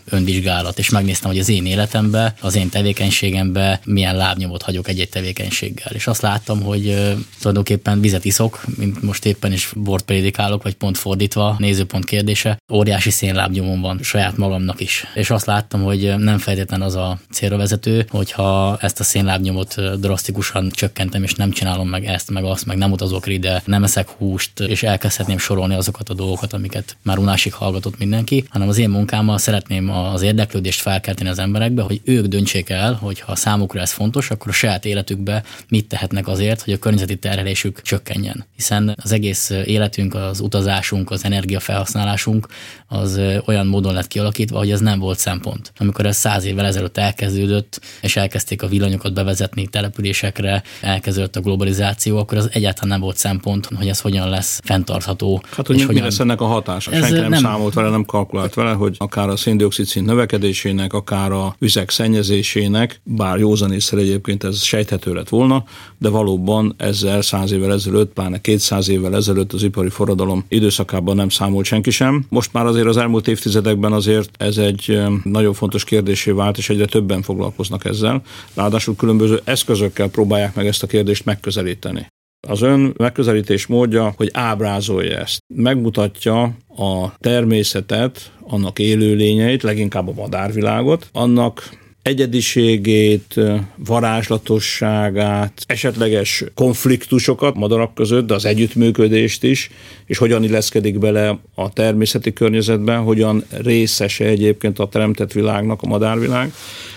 önvizsgálat, 0.09 0.79
és 0.79 0.89
megnéztem, 0.89 1.29
hogy 1.29 1.39
az 1.39 1.49
én 1.49 1.65
életemben, 1.65 2.33
az 2.41 2.55
én 2.55 2.69
tevékenységemben 2.69 3.79
milyen 3.85 4.15
lábnyomot 4.15 4.61
hagyok 4.61 4.87
egy-egy 4.87 5.09
tevékenységgel. 5.09 5.91
És 5.93 6.07
azt 6.07 6.21
láttam, 6.21 6.61
hogy 6.61 7.15
tulajdonképpen 7.39 8.01
vizet 8.01 8.25
iszok, 8.25 8.63
mint 8.77 9.01
most 9.01 9.25
éppen 9.25 9.53
is 9.53 9.71
bort 9.75 10.05
prédikálok, 10.05 10.63
vagy 10.63 10.75
pont 10.75 10.97
fordítva, 11.19 11.55
nézőpont 11.57 12.05
kérdése, 12.05 12.57
óriási 12.73 13.09
szénlábnyomon 13.09 13.81
van 13.81 13.99
saját 14.01 14.37
magamnak 14.37 14.79
is. 14.81 15.05
És 15.13 15.29
azt 15.29 15.45
láttam, 15.45 15.83
hogy 15.83 16.13
nem 16.17 16.37
feltétlenül 16.37 16.85
az 16.85 16.95
a 16.95 17.19
célra 17.31 17.57
vezető, 17.57 18.05
hogyha 18.09 18.77
ezt 18.81 18.99
a 18.99 19.03
szénlábnyomot 19.03 19.99
drasztikusan 19.99 20.69
csökkentem, 20.69 21.23
és 21.23 21.33
nem 21.33 21.51
csinálom 21.51 21.89
meg 21.89 22.05
ezt, 22.05 22.31
meg 22.31 22.43
azt, 22.43 22.65
meg 22.65 22.77
nem 22.77 22.91
utazok 22.91 23.27
ide, 23.27 23.61
nem 23.65 23.83
eszek 23.83 24.09
húst, 24.09 24.59
és 24.59 24.83
elkezdhetném 24.83 25.37
sorolni 25.37 25.75
azokat 25.75 26.09
a 26.09 26.13
dolgokat, 26.13 26.53
amiket 26.53 26.97
már 27.01 27.17
unásig 27.17 27.53
hallgatott 27.53 27.97
mindenki, 27.97 28.45
hanem 28.49 28.67
az 28.67 28.77
én 28.77 28.89
munkámmal 28.89 29.37
szeretném 29.37 29.89
az 29.89 30.21
érdeklődést 30.21 30.81
felkelteni 30.81 31.29
az 31.29 31.39
emberekbe, 31.39 31.81
hogy 31.81 32.01
ők 32.03 32.25
döntsék 32.25 32.69
el, 32.69 32.93
hogy 32.93 33.19
ha 33.19 33.35
számukra 33.35 33.79
ez 33.79 33.91
fontos, 33.91 34.29
akkor 34.29 34.47
a 34.47 34.53
saját 34.53 34.85
életükbe 34.85 35.43
mit 35.69 35.87
tehetnek 35.87 36.27
azért, 36.27 36.61
hogy 36.61 36.73
a 36.73 36.79
környezeti 36.79 37.17
terhelésük 37.17 37.81
csökkenjen. 37.81 38.45
Hiszen 38.55 38.95
az 39.03 39.11
egész 39.11 39.49
életünk, 39.49 40.15
az 40.15 40.39
utazásunk, 40.39 41.08
az 41.11 41.25
energiafelhasználásunk 41.25 42.47
az 42.87 43.19
olyan 43.45 43.67
módon 43.67 43.93
lett 43.93 44.07
kialakítva, 44.07 44.57
hogy 44.57 44.71
ez 44.71 44.79
nem 44.79 44.99
volt 44.99 45.19
szempont. 45.19 45.71
Amikor 45.77 46.05
ez 46.05 46.17
száz 46.17 46.45
évvel 46.45 46.65
ezelőtt 46.65 46.97
elkezdődött, 46.97 47.81
és 48.01 48.15
elkezdték 48.15 48.63
a 48.63 48.67
villanyokat 48.67 49.13
bevezetni 49.13 49.67
településekre, 49.67 50.63
elkezdődött 50.81 51.35
a 51.35 51.41
globalizáció, 51.41 52.17
akkor 52.17 52.37
az 52.37 52.49
egyáltalán 52.51 52.89
nem 52.89 52.99
volt 52.99 53.17
szempont, 53.17 53.65
hogy 53.75 53.87
ez 53.87 53.99
hogyan 53.99 54.29
lesz 54.29 54.61
fenntartható. 54.63 55.41
Hát, 55.55 55.67
hogy 55.67 55.75
és 55.75 55.81
mi 55.81 55.87
hogyan... 55.87 56.03
lesz 56.03 56.19
ennek 56.19 56.41
a 56.41 56.45
hatása? 56.45 56.91
Senki 56.91 57.11
nem, 57.11 57.29
nem 57.29 57.41
számolt 57.41 57.73
vele, 57.73 57.89
nem 57.89 58.05
kalkulált 58.05 58.53
vele, 58.53 58.71
hogy 58.71 58.95
akár 58.97 59.29
a 59.29 59.35
széndiokszid 59.35 59.85
szint 59.85 60.05
növekedésének, 60.05 60.93
akár 60.93 61.31
a 61.31 61.55
vizek 61.59 61.89
szennyezésének, 61.89 63.01
bár 63.03 63.37
józanészre 63.37 63.97
egyébként 63.97 64.43
ez 64.43 64.63
sejthető 64.63 65.13
lett 65.13 65.29
volna, 65.29 65.63
de 65.97 66.09
valóban 66.09 66.73
ezzel 66.77 67.21
száz 67.21 67.51
évvel 67.51 67.73
ezelőtt, 67.73 68.13
pláne 68.13 68.41
200 68.41 68.89
évvel 68.89 69.15
ezelőtt 69.15 69.53
az 69.53 69.63
ipari 69.63 69.89
forradalom 69.89 70.45
időszakában 70.47 70.98
nem 71.03 71.29
számolt 71.29 71.65
senki 71.65 71.91
sem. 71.91 72.25
Most 72.29 72.53
már 72.53 72.65
azért 72.65 72.87
az 72.87 72.97
elmúlt 72.97 73.27
évtizedekben 73.27 73.91
azért 73.91 74.29
ez 74.37 74.57
egy 74.57 75.01
nagyon 75.23 75.53
fontos 75.53 75.83
kérdésé 75.83 76.31
vált, 76.31 76.57
és 76.57 76.69
egyre 76.69 76.85
többen 76.85 77.21
foglalkoznak 77.21 77.85
ezzel. 77.85 78.21
Ráadásul 78.53 78.95
különböző 78.95 79.41
eszközökkel 79.43 80.09
próbálják 80.09 80.55
meg 80.55 80.67
ezt 80.67 80.83
a 80.83 80.87
kérdést 80.87 81.25
megközelíteni. 81.25 82.07
Az 82.47 82.61
ön 82.61 82.93
megközelítés 82.97 83.65
módja, 83.65 84.13
hogy 84.17 84.29
ábrázolja 84.33 85.17
ezt. 85.17 85.39
Megmutatja 85.55 86.43
a 86.77 87.13
természetet, 87.17 88.31
annak 88.41 88.79
élőlényeit, 88.79 89.63
leginkább 89.63 90.07
a 90.07 90.13
madárvilágot, 90.13 91.09
annak 91.11 91.78
egyediségét, 92.01 93.35
varázslatosságát, 93.75 95.63
esetleges 95.65 96.43
konfliktusokat 96.53 97.55
madarak 97.55 97.93
között, 97.95 98.27
de 98.27 98.33
az 98.33 98.45
együttműködést 98.45 99.43
is, 99.43 99.69
és 100.05 100.17
hogyan 100.17 100.43
illeszkedik 100.43 100.99
bele 100.99 101.39
a 101.55 101.73
természeti 101.73 102.33
környezetben, 102.33 103.01
hogyan 103.01 103.43
részese 103.49 104.25
egyébként 104.25 104.79
a 104.79 104.87
teremtett 104.87 105.31
világnak 105.31 105.81
a 105.81 105.87
madárvilág. 105.87 106.53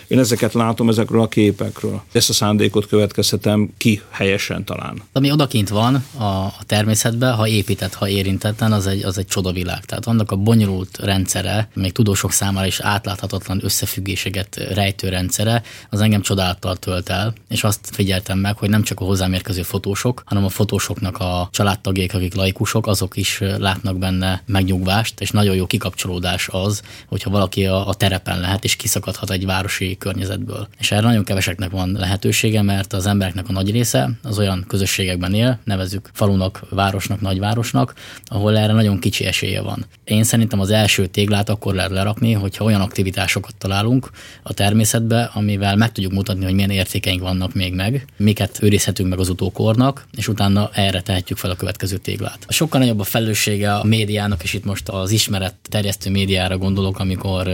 Én 0.06 0.18
ezeket 0.18 0.52
látom 0.52 0.88
ezekről 0.88 1.20
a 1.20 1.28
képekről. 1.28 2.02
Ezt 2.12 2.28
a 2.28 2.32
szándékot 2.32 2.86
következtetem 2.86 3.70
ki 3.76 4.02
helyesen 4.10 4.64
talán. 4.64 5.02
Ami 5.12 5.30
odakint 5.30 5.68
van 5.68 5.94
a, 6.18 6.52
természetben, 6.66 7.34
ha 7.34 7.48
épített, 7.48 7.94
ha 7.94 8.08
érintetlen, 8.08 8.72
az 8.72 8.86
egy, 8.86 9.04
az 9.04 9.18
egy 9.18 9.26
csodavilág. 9.26 9.84
Tehát 9.84 10.06
annak 10.06 10.30
a 10.30 10.36
bonyolult 10.36 10.98
rendszere, 10.98 11.68
még 11.74 11.92
tudósok 11.92 12.32
számára 12.32 12.66
is 12.66 12.80
átláthatatlan 12.80 13.60
összefüggéseket 13.64 14.56
rejtő 14.74 15.08
rendszere, 15.08 15.62
az 15.90 16.00
engem 16.00 16.20
csodálattal 16.20 16.76
tölt 16.76 17.08
el, 17.08 17.32
és 17.48 17.64
azt 17.64 17.88
figyeltem 17.92 18.38
meg, 18.38 18.56
hogy 18.56 18.68
nem 18.68 18.82
csak 18.82 19.00
a 19.00 19.04
hozzám 19.04 19.32
érkező 19.32 19.62
fotósok, 19.62 20.22
hanem 20.24 20.44
a 20.44 20.48
fotósoknak 20.48 21.18
a 21.18 21.48
családtagjék, 21.50 22.14
akik 22.14 22.34
laikusok, 22.34 22.86
azok 22.86 23.16
is 23.16 23.40
látnak 23.58 23.98
benne 23.98 24.42
megnyugvást, 24.46 25.20
és 25.20 25.30
nagyon 25.30 25.54
jó 25.54 25.66
kikapcsolódás 25.66 26.48
az, 26.50 26.82
hogyha 27.08 27.30
valaki 27.30 27.66
a, 27.66 27.88
a 27.88 27.94
terepen 27.94 28.40
lehet, 28.40 28.64
és 28.64 28.76
kiszakadhat 28.76 29.30
egy 29.30 29.44
városi 29.44 29.91
környezetből. 29.96 30.68
És 30.78 30.90
erre 30.90 31.07
nagyon 31.07 31.24
keveseknek 31.24 31.70
van 31.70 31.92
lehetősége, 31.98 32.62
mert 32.62 32.92
az 32.92 33.07
embereknek 33.07 33.48
a 33.48 33.52
nagy 33.52 33.70
része 33.70 34.11
az 34.22 34.38
olyan 34.38 34.64
közösségekben 34.68 35.35
él, 35.35 35.59
nevezük 35.64 36.11
falunak, 36.12 36.62
városnak, 36.70 37.20
nagyvárosnak, 37.20 37.94
ahol 38.24 38.59
erre 38.59 38.72
nagyon 38.72 38.98
kicsi 38.98 39.24
esélye 39.24 39.61
van. 39.61 39.87
Én 40.05 40.24
szerintem 40.24 40.61
az 40.61 40.70
első 40.70 41.07
téglát 41.07 41.48
akkor 41.48 41.74
lehet 41.74 41.90
lerakni, 41.90 42.33
hogyha 42.33 42.64
olyan 42.64 42.81
aktivitásokat 42.81 43.55
találunk 43.57 44.11
a 44.42 44.52
természetbe, 44.52 45.31
amivel 45.35 45.76
meg 45.76 45.92
tudjuk 45.92 46.12
mutatni, 46.12 46.44
hogy 46.44 46.55
milyen 46.55 46.70
értékeink 46.70 47.20
vannak 47.20 47.55
még 47.55 47.74
meg, 47.74 48.05
miket 48.16 48.59
őrizhetünk 48.62 49.09
meg 49.09 49.18
az 49.18 49.28
utókornak, 49.28 50.07
és 50.16 50.28
utána 50.28 50.70
erre 50.72 51.00
tehetjük 51.00 51.38
fel 51.38 51.50
a 51.50 51.57
következő 51.57 51.96
téglát. 51.96 52.46
Sokkal 52.48 52.81
nagyobb 52.81 53.00
a 53.00 53.05
felelőssége 53.05 53.74
a 53.74 53.85
médiának, 53.85 54.42
és 54.42 54.55
itt 54.55 54.64
most 54.64 54.88
az 54.88 55.11
ismeret 55.11 55.55
terjesztő 55.68 56.11
médiára 56.11 56.59
gondolok, 56.59 56.98
amikor 56.98 57.48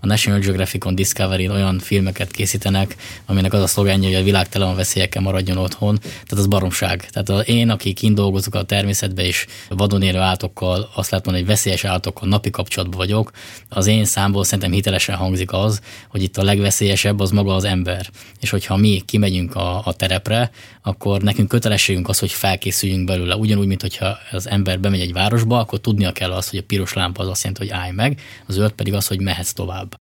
a 0.00 0.06
National 0.06 0.40
Geographic-on 0.40 0.94
Discovery 0.94 1.48
olyan 1.48 1.77
filmeket 1.78 2.30
készítenek, 2.30 2.96
aminek 3.26 3.52
az 3.52 3.62
a 3.62 3.66
szlogenje, 3.66 4.08
hogy 4.08 4.16
a 4.16 4.22
világ 4.22 4.48
tele 4.48 4.64
van 4.64 4.76
veszélyekkel 4.76 5.22
maradjon 5.22 5.56
otthon. 5.56 5.98
Tehát 5.98 6.30
az 6.30 6.46
baromság. 6.46 7.08
Tehát 7.10 7.48
én, 7.48 7.70
aki 7.70 7.92
kint 7.92 8.14
dolgozok 8.14 8.54
a 8.54 8.62
természetbe 8.62 9.22
és 9.22 9.46
vadon 9.68 10.02
élő 10.02 10.18
állatokkal, 10.18 10.90
azt 10.94 11.10
mondani, 11.10 11.36
hogy 11.38 11.46
veszélyes 11.46 11.84
állatokkal 11.84 12.28
napi 12.28 12.50
kapcsolatban 12.50 12.98
vagyok, 12.98 13.30
az 13.68 13.86
én 13.86 14.04
számból 14.04 14.44
szerintem 14.44 14.72
hitelesen 14.72 15.16
hangzik 15.16 15.52
az, 15.52 15.80
hogy 16.08 16.22
itt 16.22 16.36
a 16.36 16.42
legveszélyesebb 16.42 17.20
az 17.20 17.30
maga 17.30 17.54
az 17.54 17.64
ember. 17.64 18.06
És 18.40 18.50
hogyha 18.50 18.76
mi 18.76 19.02
kimegyünk 19.06 19.54
a, 19.54 19.86
a 19.86 19.92
terepre, 19.92 20.50
akkor 20.82 21.22
nekünk 21.22 21.48
kötelességünk 21.48 22.08
az, 22.08 22.18
hogy 22.18 22.32
felkészüljünk 22.32 23.06
belőle. 23.06 23.36
Ugyanúgy, 23.36 23.66
mint 23.66 23.80
hogyha 23.80 24.18
az 24.30 24.48
ember 24.48 24.80
bemegy 24.80 25.00
egy 25.00 25.12
városba, 25.12 25.58
akkor 25.58 25.80
tudnia 25.80 26.12
kell 26.12 26.32
azt, 26.32 26.50
hogy 26.50 26.58
a 26.58 26.66
piros 26.66 26.92
lámpa 26.92 27.22
az 27.22 27.28
azt 27.28 27.42
jelenti, 27.42 27.66
hogy 27.66 27.76
állj 27.80 27.92
meg, 27.92 28.20
a 28.46 28.52
zöld 28.52 28.72
pedig 28.72 28.94
az, 28.94 29.06
hogy 29.06 29.20
mehetsz 29.20 29.52
tovább. 29.52 30.07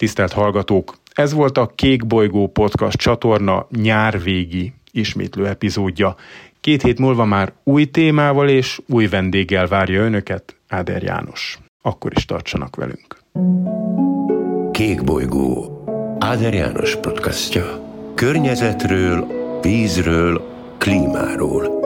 Tisztelt 0.00 0.32
hallgatók! 0.32 0.96
Ez 1.14 1.32
volt 1.32 1.58
a 1.58 1.66
Kék 1.74 2.06
Bolygó 2.06 2.48
Podcast 2.48 2.96
csatorna 2.96 3.66
nyárvégi 3.70 4.72
ismétlő 4.92 5.46
epizódja. 5.46 6.16
Két 6.60 6.82
hét 6.82 6.98
múlva 6.98 7.24
már 7.24 7.52
új 7.64 7.84
témával 7.84 8.48
és 8.48 8.80
új 8.86 9.06
vendéggel 9.06 9.66
várja 9.66 10.02
önöket 10.02 10.56
Áder 10.68 11.02
János. 11.02 11.58
Akkor 11.82 12.12
is 12.16 12.24
tartsanak 12.24 12.76
velünk. 12.76 13.16
Kék 14.72 15.04
Bolygó 15.04 15.84
Áder 16.18 16.54
János 16.54 16.96
podcastja. 16.96 17.64
Környezetről, 18.14 19.26
vízről, 19.62 20.42
klímáról– 20.78 21.78